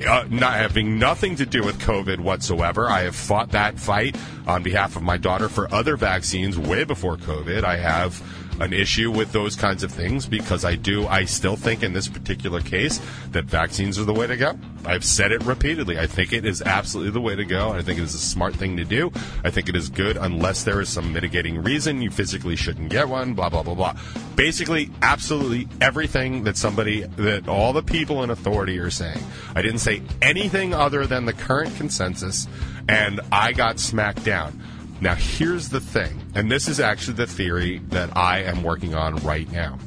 uh, 0.07 0.25
not 0.29 0.53
having 0.53 0.99
nothing 0.99 1.37
to 1.37 1.45
do 1.45 1.63
with 1.63 1.79
COVID 1.79 2.19
whatsoever. 2.19 2.89
I 2.89 3.01
have 3.01 3.15
fought 3.15 3.51
that 3.51 3.79
fight 3.79 4.17
on 4.45 4.61
behalf 4.61 4.95
of 4.95 5.01
my 5.01 5.17
daughter 5.17 5.49
for 5.49 5.73
other 5.73 5.95
vaccines 5.95 6.57
way 6.57 6.83
before 6.83 7.17
COVID. 7.17 7.63
I 7.63 7.77
have 7.77 8.21
an 8.59 8.73
issue 8.73 9.11
with 9.11 9.31
those 9.31 9.55
kinds 9.55 9.83
of 9.83 9.91
things 9.91 10.25
because 10.25 10.63
I 10.63 10.75
do, 10.75 11.07
I 11.07 11.25
still 11.25 11.55
think 11.55 11.83
in 11.83 11.93
this 11.93 12.07
particular 12.07 12.61
case 12.61 12.99
that 13.31 13.45
vaccines 13.45 13.99
are 13.99 14.03
the 14.03 14.13
way 14.13 14.27
to 14.27 14.37
go. 14.37 14.57
I've 14.85 15.03
said 15.03 15.31
it 15.31 15.43
repeatedly. 15.43 15.99
I 15.99 16.07
think 16.07 16.31
it 16.31 16.45
is 16.45 16.61
absolutely 16.61 17.11
the 17.11 17.21
way 17.21 17.35
to 17.35 17.43
go. 17.43 17.71
I 17.71 17.81
think 17.81 17.99
it 17.99 18.03
is 18.03 18.13
a 18.13 18.19
smart 18.19 18.55
thing 18.55 18.77
to 18.77 18.85
do. 18.85 19.11
I 19.43 19.49
think 19.49 19.67
it 19.67 19.75
is 19.75 19.89
good 19.89 20.17
unless 20.17 20.63
there 20.63 20.79
is 20.79 20.89
some 20.89 21.11
mitigating 21.11 21.63
reason 21.63 22.01
you 22.01 22.11
physically 22.11 22.55
shouldn't 22.55 22.89
get 22.89 23.09
one, 23.09 23.33
blah, 23.33 23.49
blah, 23.49 23.63
blah, 23.63 23.75
blah. 23.75 23.95
Basically, 24.35 24.91
absolutely 25.01 25.67
everything 25.81 26.43
that 26.43 26.57
somebody, 26.57 27.01
that 27.01 27.47
all 27.47 27.73
the 27.73 27.83
people 27.83 28.23
in 28.23 28.29
authority 28.29 28.77
are 28.79 28.91
saying. 28.91 29.19
I 29.55 29.61
didn't 29.61 29.79
say 29.79 30.01
anything 30.21 30.73
other 30.73 31.07
than 31.07 31.25
the 31.25 31.33
current 31.33 31.75
consensus, 31.77 32.47
and 32.87 33.21
I 33.31 33.53
got 33.53 33.79
smacked 33.79 34.23
down. 34.23 34.61
Now, 35.01 35.15
here's 35.15 35.69
the 35.69 35.81
thing, 35.81 36.21
and 36.35 36.49
this 36.49 36.67
is 36.67 36.79
actually 36.79 37.15
the 37.15 37.27
theory 37.27 37.79
that 37.89 38.15
I 38.15 38.43
am 38.43 38.63
working 38.63 38.95
on 38.95 39.15
right 39.17 39.51
now. 39.51 39.77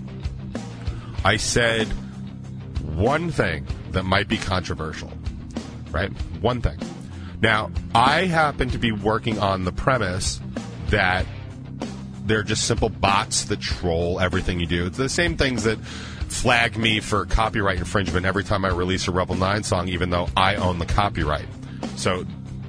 I 1.25 1.37
said 1.39 1.87
one 2.95 3.31
thing 3.31 3.67
that 3.93 4.05
might 4.05 4.29
be 4.29 4.37
controversial, 4.37 5.13
right? 5.91 6.11
One 6.41 6.61
thing. 6.61 6.79
Now, 7.41 7.71
I 7.95 8.27
happen 8.27 8.71
to 8.71 8.79
be 8.79 8.93
working 8.93 9.39
on 9.39 9.65
the 9.65 9.73
premise 9.73 10.41
that 10.89 11.25
they're 12.25 12.43
just 12.43 12.67
simple 12.67 12.89
bots 12.89 13.45
that 13.45 13.61
troll 13.61 14.21
everything 14.21 14.61
you 14.61 14.67
do. 14.67 14.87
It's 14.87 14.99
the 14.99 15.09
same 15.09 15.37
things 15.37 15.65
that 15.65 15.79
flag 15.79 16.77
me 16.77 17.01
for 17.01 17.25
copyright 17.25 17.79
infringement 17.79 18.27
every 18.27 18.45
time 18.45 18.65
I 18.65 18.69
release 18.69 19.09
a 19.09 19.11
Rebel 19.11 19.37
9 19.37 19.63
song, 19.63 19.89
even 19.89 20.11
though 20.11 20.29
I 20.37 20.57
own 20.57 20.79
the 20.79 20.87
copyright. 20.87 21.49
So 21.97 22.27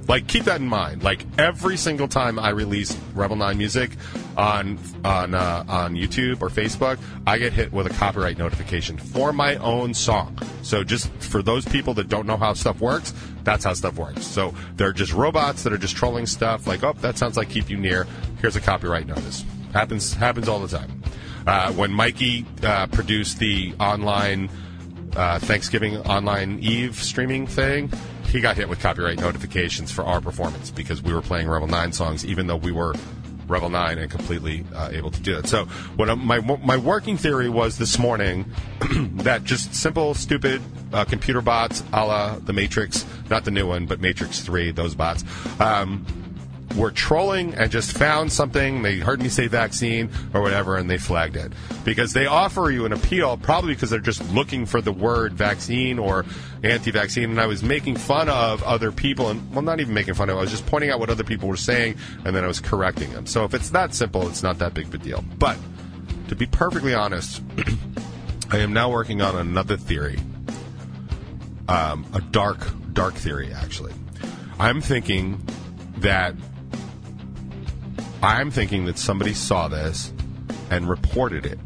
like, 0.09 0.27
keep 0.27 0.45
that 0.45 0.59
in 0.59 0.67
mind. 0.67 1.03
Like 1.03 1.23
every 1.37 1.77
single 1.77 2.07
time 2.07 2.39
I 2.39 2.49
release 2.49 2.97
Rebel 3.13 3.35
Nine 3.35 3.59
music 3.59 3.91
on 4.35 4.79
on 5.05 5.35
uh, 5.35 5.63
on 5.67 5.93
YouTube 5.93 6.41
or 6.41 6.49
Facebook, 6.49 6.97
I 7.27 7.37
get 7.37 7.53
hit 7.53 7.71
with 7.71 7.85
a 7.85 7.91
copyright 7.91 8.39
notification 8.39 8.97
for 8.97 9.31
my 9.31 9.55
own 9.57 9.93
song. 9.93 10.37
So 10.63 10.83
just 10.83 11.11
for 11.19 11.43
those 11.43 11.63
people 11.63 11.93
that 11.93 12.09
don't 12.09 12.25
know 12.25 12.37
how 12.37 12.53
stuff 12.53 12.81
works, 12.81 13.13
that's 13.43 13.63
how 13.63 13.73
stuff 13.73 13.97
works. 13.97 14.25
So 14.25 14.55
they're 14.75 14.93
just 14.93 15.13
robots 15.13 15.61
that 15.61 15.73
are 15.73 15.77
just 15.77 15.95
trolling 15.95 16.25
stuff. 16.25 16.65
Like, 16.65 16.83
oh, 16.83 16.93
that 16.93 17.19
sounds 17.19 17.37
like 17.37 17.49
Keep 17.49 17.69
You 17.69 17.77
Near. 17.77 18.07
Here's 18.41 18.55
a 18.55 18.61
copyright 18.61 19.05
notice. 19.05 19.45
Happens 19.73 20.13
happens 20.13 20.47
all 20.47 20.59
the 20.59 20.75
time. 20.75 21.03
Uh, 21.45 21.71
when 21.73 21.91
Mikey 21.91 22.47
uh, 22.63 22.87
produced 22.87 23.37
the 23.37 23.75
online 23.79 24.49
uh, 25.15 25.37
Thanksgiving 25.37 25.97
online 25.97 26.57
Eve 26.59 26.95
streaming 26.95 27.45
thing, 27.45 27.91
he 28.29 28.41
got 28.41 28.55
hit 28.55 28.69
with 28.69 28.79
copyright 28.79 29.19
notifications 29.19 29.91
for 29.91 30.03
our 30.03 30.21
performance 30.21 30.69
because 30.71 31.01
we 31.01 31.13
were 31.13 31.21
playing 31.21 31.49
Rebel 31.49 31.67
Nine 31.67 31.91
songs, 31.91 32.25
even 32.25 32.47
though 32.47 32.55
we 32.55 32.71
were 32.71 32.93
Rebel 33.47 33.69
Nine 33.69 33.97
and 33.97 34.09
completely 34.09 34.65
uh, 34.73 34.89
able 34.91 35.09
to 35.09 35.19
do 35.19 35.37
it. 35.37 35.47
So, 35.47 35.65
what 35.95 36.09
I'm, 36.09 36.25
my 36.25 36.39
my 36.39 36.77
working 36.77 37.17
theory 37.17 37.49
was 37.49 37.77
this 37.77 37.97
morning 37.97 38.45
that 39.23 39.43
just 39.43 39.73
simple, 39.73 40.13
stupid 40.13 40.61
uh, 40.93 41.05
computer 41.05 41.41
bots, 41.41 41.83
a 41.91 42.05
la 42.05 42.39
the 42.39 42.53
Matrix, 42.53 43.05
not 43.29 43.45
the 43.45 43.51
new 43.51 43.67
one, 43.67 43.87
but 43.87 43.99
Matrix 43.99 44.41
Three, 44.41 44.71
those 44.71 44.93
bots. 44.93 45.23
Um, 45.59 46.05
were 46.75 46.91
trolling 46.91 47.53
and 47.55 47.71
just 47.71 47.97
found 47.97 48.31
something. 48.31 48.81
They 48.81 48.99
heard 48.99 49.21
me 49.21 49.29
say 49.29 49.47
vaccine 49.47 50.09
or 50.33 50.41
whatever, 50.41 50.77
and 50.77 50.89
they 50.89 50.97
flagged 50.97 51.35
it 51.35 51.51
because 51.83 52.13
they 52.13 52.25
offer 52.25 52.69
you 52.69 52.85
an 52.85 52.93
appeal 52.93 53.37
probably 53.37 53.73
because 53.73 53.89
they're 53.89 53.99
just 53.99 54.27
looking 54.31 54.65
for 54.65 54.81
the 54.81 54.91
word 54.91 55.33
vaccine 55.33 55.99
or 55.99 56.25
anti-vaccine. 56.63 57.29
And 57.29 57.39
I 57.39 57.47
was 57.47 57.63
making 57.63 57.95
fun 57.95 58.29
of 58.29 58.63
other 58.63 58.91
people, 58.91 59.29
and 59.29 59.51
well, 59.53 59.61
not 59.61 59.79
even 59.79 59.93
making 59.93 60.13
fun 60.13 60.29
of. 60.29 60.37
I 60.37 60.41
was 60.41 60.51
just 60.51 60.65
pointing 60.65 60.89
out 60.89 60.99
what 60.99 61.09
other 61.09 61.23
people 61.23 61.49
were 61.49 61.57
saying, 61.57 61.95
and 62.25 62.35
then 62.35 62.43
I 62.43 62.47
was 62.47 62.59
correcting 62.59 63.11
them. 63.13 63.25
So 63.25 63.43
if 63.45 63.53
it's 63.53 63.71
that 63.71 63.93
simple, 63.93 64.27
it's 64.27 64.43
not 64.43 64.59
that 64.59 64.73
big 64.73 64.87
of 64.87 64.93
a 64.93 64.97
deal. 64.99 65.23
But 65.37 65.57
to 66.27 66.35
be 66.35 66.45
perfectly 66.45 66.93
honest, 66.93 67.41
I 68.51 68.59
am 68.59 68.73
now 68.73 68.91
working 68.91 69.21
on 69.21 69.35
another 69.35 69.77
theory, 69.77 70.19
um, 71.67 72.05
a 72.13 72.21
dark, 72.21 72.67
dark 72.93 73.15
theory 73.15 73.53
actually. 73.53 73.93
I'm 74.59 74.81
thinking 74.81 75.41
that 75.97 76.35
I'm 78.21 78.51
thinking 78.51 78.85
that 78.85 78.97
somebody 78.97 79.33
saw 79.33 79.67
this 79.67 80.11
and 80.69 80.89
reported 80.89 81.45
it 81.45 81.59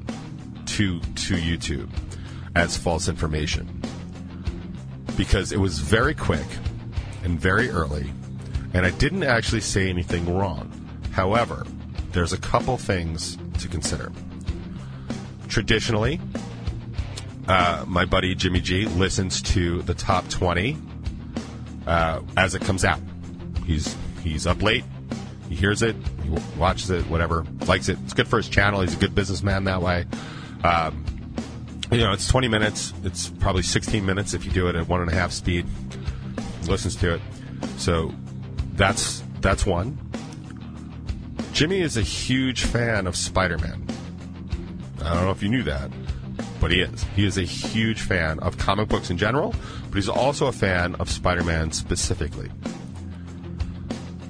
to 0.67 0.99
to 0.99 1.35
YouTube 1.35 1.89
as 2.55 2.77
false 2.77 3.07
information 3.07 3.81
because 5.17 5.51
it 5.51 5.59
was 5.59 5.79
very 5.79 6.13
quick 6.13 6.45
and 7.23 7.39
very 7.39 7.69
early, 7.69 8.11
and 8.73 8.85
I 8.85 8.91
didn't 8.91 9.23
actually 9.23 9.61
say 9.61 9.89
anything 9.89 10.35
wrong. 10.35 10.71
However, 11.11 11.65
there's 12.11 12.33
a 12.33 12.37
couple 12.37 12.77
things 12.77 13.37
to 13.59 13.67
consider. 13.67 14.11
Traditionally, 15.47 16.19
uh, 17.47 17.85
my 17.87 18.05
buddy 18.05 18.35
Jimmy 18.35 18.61
G 18.61 18.85
listens 18.85 19.41
to 19.41 19.81
the 19.83 19.93
top 19.93 20.27
20 20.29 20.77
uh, 21.87 22.21
as 22.37 22.55
it 22.55 22.61
comes 22.61 22.85
out. 22.85 22.99
He's 23.65 23.95
he's 24.23 24.47
up 24.47 24.61
late, 24.61 24.83
he 25.53 25.59
hears 25.59 25.83
it, 25.83 25.95
he 26.23 26.29
watches 26.57 26.89
it, 26.89 27.05
whatever, 27.07 27.45
likes 27.67 27.87
it. 27.87 27.97
It's 28.03 28.13
good 28.13 28.27
for 28.27 28.37
his 28.37 28.49
channel. 28.49 28.81
He's 28.81 28.95
a 28.95 28.97
good 28.97 29.13
businessman 29.13 29.65
that 29.65 29.81
way. 29.81 30.05
Um, 30.63 31.05
you 31.91 31.99
know, 31.99 32.11
it's 32.11 32.27
20 32.27 32.47
minutes. 32.47 32.91
It's 33.03 33.29
probably 33.29 33.61
16 33.61 34.03
minutes 34.03 34.33
if 34.33 34.45
you 34.45 34.51
do 34.51 34.67
it 34.67 34.75
at 34.75 34.87
one 34.87 35.01
and 35.01 35.11
a 35.11 35.13
half 35.13 35.31
speed. 35.31 35.67
Listens 36.67 36.95
to 36.97 37.13
it. 37.13 37.21
So 37.77 38.11
that's 38.73 39.23
that's 39.41 39.65
one. 39.65 39.99
Jimmy 41.51 41.81
is 41.81 41.97
a 41.97 42.01
huge 42.01 42.63
fan 42.63 43.05
of 43.05 43.15
Spider-Man. 43.15 43.85
I 45.03 45.13
don't 45.13 45.25
know 45.25 45.31
if 45.31 45.43
you 45.43 45.49
knew 45.49 45.63
that, 45.63 45.91
but 46.59 46.71
he 46.71 46.81
is. 46.81 47.03
He 47.15 47.27
is 47.27 47.37
a 47.37 47.43
huge 47.43 48.01
fan 48.01 48.39
of 48.39 48.57
comic 48.57 48.89
books 48.89 49.11
in 49.11 49.19
general, 49.19 49.53
but 49.89 49.95
he's 49.95 50.09
also 50.09 50.47
a 50.47 50.51
fan 50.51 50.95
of 50.95 51.11
Spider-Man 51.11 51.71
specifically. 51.73 52.49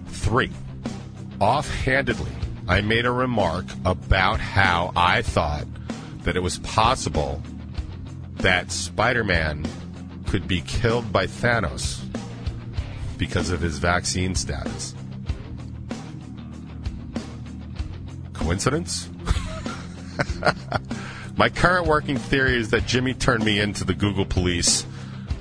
Three 0.08 0.52
offhandedly, 1.44 2.32
I 2.70 2.80
made 2.80 3.06
a 3.06 3.12
remark 3.12 3.66
about 3.84 4.40
how 4.40 4.94
I 4.96 5.22
thought 5.22 5.66
that 6.20 6.38
it 6.38 6.40
was 6.40 6.60
possible 6.60 7.44
that 8.36 8.72
Spider 8.72 9.26
Man 9.26 9.66
could 10.26 10.48
be 10.48 10.62
killed 10.62 11.12
by 11.12 11.28
Thanos 11.28 12.02
because 13.18 13.50
of 13.50 13.60
his 13.60 13.78
vaccine 13.78 14.36
status. 14.36 14.96
Coincidence? 18.32 19.10
My 21.36 21.50
current 21.50 21.88
working 21.88 22.16
theory 22.16 22.56
is 22.58 22.70
that 22.70 22.86
Jimmy 22.86 23.14
turned 23.14 23.44
me 23.44 23.60
into 23.60 23.84
the 23.84 23.94
Google 23.94 24.26
police 24.26 24.86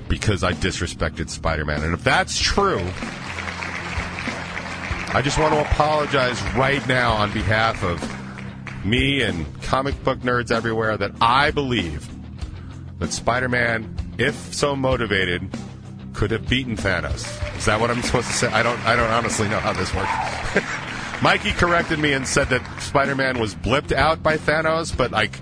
because 0.09 0.43
I 0.43 0.51
disrespected 0.51 1.29
Spider 1.29 1.63
Man. 1.63 1.81
And 1.81 1.93
if 1.93 2.03
that's 2.03 2.37
true, 2.37 2.85
I 5.13 5.21
just 5.21 5.37
want 5.37 5.53
to 5.53 5.61
apologize 5.61 6.41
right 6.55 6.85
now 6.87 7.13
on 7.13 7.31
behalf 7.31 7.83
of 7.83 8.01
me 8.83 9.21
and 9.21 9.45
comic 9.61 10.03
book 10.03 10.17
nerds 10.21 10.51
everywhere 10.51 10.97
that 10.97 11.11
I 11.21 11.51
believe 11.51 12.09
that 12.97 13.13
Spider 13.13 13.47
Man, 13.47 13.95
if 14.17 14.33
so 14.55 14.75
motivated, 14.75 15.47
could 16.13 16.31
have 16.31 16.49
beaten 16.49 16.75
Thanos. 16.75 17.27
Is 17.55 17.65
that 17.65 17.79
what 17.79 17.91
I'm 17.91 18.01
supposed 18.01 18.25
to 18.25 18.33
say? 18.33 18.47
I 18.47 18.63
don't 18.63 18.79
I 18.87 18.95
don't 18.95 19.11
honestly 19.11 19.47
know 19.49 19.59
how 19.59 19.73
this 19.73 19.93
works. 19.93 21.21
Mikey 21.21 21.51
corrected 21.51 21.99
me 21.99 22.13
and 22.13 22.27
said 22.27 22.49
that 22.49 22.81
Spider 22.81 23.13
Man 23.13 23.39
was 23.39 23.53
blipped 23.53 23.91
out 23.91 24.23
by 24.23 24.37
Thanos, 24.37 24.97
but 24.97 25.11
like 25.11 25.39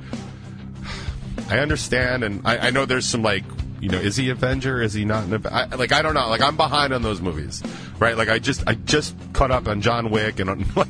I 1.49 1.59
understand 1.59 2.25
and 2.25 2.45
I, 2.45 2.57
I 2.57 2.69
know 2.71 2.85
there's 2.85 3.07
some 3.07 3.23
like 3.23 3.45
you 3.81 3.89
know, 3.89 3.97
is 3.97 4.15
he 4.15 4.29
Avenger? 4.29 4.79
Is 4.79 4.93
he 4.93 5.05
not? 5.05 5.25
An, 5.25 5.45
I, 5.47 5.65
like 5.75 5.91
I 5.91 6.03
don't 6.03 6.13
know. 6.13 6.29
Like 6.29 6.41
I'm 6.41 6.55
behind 6.55 6.93
on 6.93 7.01
those 7.01 7.19
movies, 7.19 7.63
right? 7.97 8.15
Like 8.15 8.29
I 8.29 8.37
just 8.37 8.63
I 8.67 8.75
just 8.75 9.15
caught 9.33 9.49
up 9.49 9.67
on 9.67 9.81
John 9.81 10.11
Wick 10.11 10.39
and 10.39 10.51
on, 10.51 10.65
like 10.75 10.87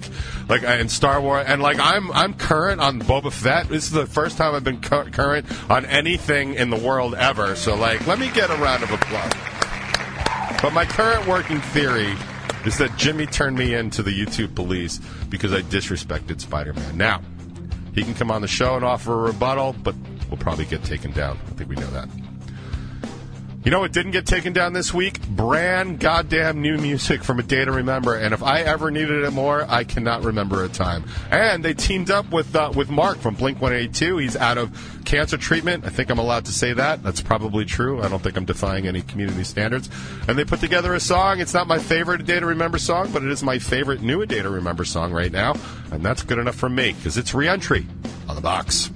like 0.50 0.64
and 0.64 0.92
Star 0.92 1.22
Wars 1.22 1.46
and 1.48 1.62
like 1.62 1.80
I'm 1.80 2.12
I'm 2.12 2.34
current 2.34 2.82
on 2.82 3.02
Boba 3.02 3.32
Fett. 3.32 3.70
This 3.70 3.86
is 3.86 3.92
the 3.92 4.06
first 4.06 4.38
time 4.38 4.54
I've 4.54 4.66
been 4.66 4.82
cu- 4.82 5.10
current 5.10 5.46
on 5.72 5.86
anything 5.86 6.56
in 6.56 6.70
the 6.70 6.78
world 6.78 7.16
ever. 7.16 7.56
So 7.56 7.76
like, 7.76 8.06
let 8.08 8.20
me 8.20 8.30
get 8.30 8.50
a 8.50 8.56
round 8.56 8.84
of 8.84 8.92
applause. 8.92 9.32
But 10.62 10.74
my 10.74 10.84
current 10.84 11.26
working 11.28 11.62
theory 11.62 12.14
is 12.66 12.78
that 12.78 12.96
Jimmy 12.98 13.26
turned 13.26 13.58
me 13.58 13.74
into 13.74 14.04
the 14.04 14.12
YouTube 14.12 14.54
police 14.54 15.00
because 15.30 15.54
I 15.54 15.62
disrespected 15.62 16.42
Spider-Man. 16.42 16.98
Now 16.98 17.22
he 17.96 18.04
can 18.04 18.14
come 18.16 18.30
on 18.32 18.42
the 18.42 18.48
show 18.50 18.76
and 18.76 18.84
offer 18.84 19.14
a 19.14 19.32
rebuttal, 19.32 19.76
but 19.82 19.96
we'll 20.30 20.38
probably 20.38 20.66
get 20.66 20.84
taken 20.84 21.12
down. 21.14 21.40
I 21.48 21.52
think 21.52 21.70
we 21.70 21.78
know 21.78 21.90
that. 21.92 22.10
You 23.64 23.70
know 23.70 23.82
what 23.82 23.94
didn't 23.94 24.14
get 24.14 24.26
taken 24.26 24.54
down 24.54 24.74
this 24.74 24.92
week? 24.92 25.22
Brand 25.28 26.00
goddamn 26.00 26.64
new 26.64 26.80
music 26.80 27.24
from 27.24 27.38
A 27.38 27.44
Day 27.44 27.64
to 27.64 27.72
Remember. 27.72 28.16
And 28.16 28.34
if 28.34 28.42
I 28.42 28.62
ever 28.62 28.90
needed 28.90 29.24
it 29.24 29.32
more, 29.34 29.68
I 29.70 29.84
cannot 29.84 30.24
remember 30.24 30.64
a 30.64 30.68
time. 30.68 31.04
And 31.30 31.64
they 31.64 31.76
teamed 31.76 32.10
up 32.10 32.32
with 32.32 32.56
uh, 32.56 32.74
with 32.76 32.90
Mark 32.90 33.20
from 33.20 33.36
Blink 33.36 33.62
182. 33.62 34.18
He's 34.18 34.36
out 34.36 34.58
of 34.58 35.04
cancer 35.06 35.38
treatment. 35.38 35.86
I 35.86 35.90
think 35.90 36.10
I'm 36.10 36.18
allowed 36.18 36.46
to 36.46 36.52
say 36.52 36.74
that. 36.74 37.04
That's 37.04 37.22
probably 37.22 37.64
true. 37.64 38.02
I 38.02 38.08
don't 38.08 38.24
think 38.24 38.36
I'm 38.36 38.46
defying 38.46 38.88
any 38.88 39.04
community 39.04 39.44
standards. 39.44 39.92
And 40.28 40.40
they 40.40 40.44
put 40.44 40.60
together 40.60 40.96
a 40.96 41.00
song. 41.00 41.40
It's 41.40 41.54
not 41.54 41.68
my 41.68 41.78
favorite 41.78 42.22
A 42.22 42.24
Day 42.24 42.40
to 42.40 42.48
Remember 42.48 42.80
song, 42.80 43.12
but 43.14 43.22
it 43.22 43.30
is 43.30 43.44
my 43.44 43.60
favorite 43.60 44.02
new 44.02 44.24
A 44.24 44.26
Day 44.26 44.42
to 44.42 44.50
Remember 44.50 44.86
song 44.86 45.14
right 45.14 45.32
now. 45.32 45.54
And 45.92 46.02
that's 46.02 46.24
good 46.24 46.40
enough 46.40 46.56
for 46.56 46.70
me 46.70 46.94
because 46.94 47.16
it's 47.16 47.36
reentry 47.36 47.86
on 48.28 48.34
the 48.34 48.42
box. 48.42 48.90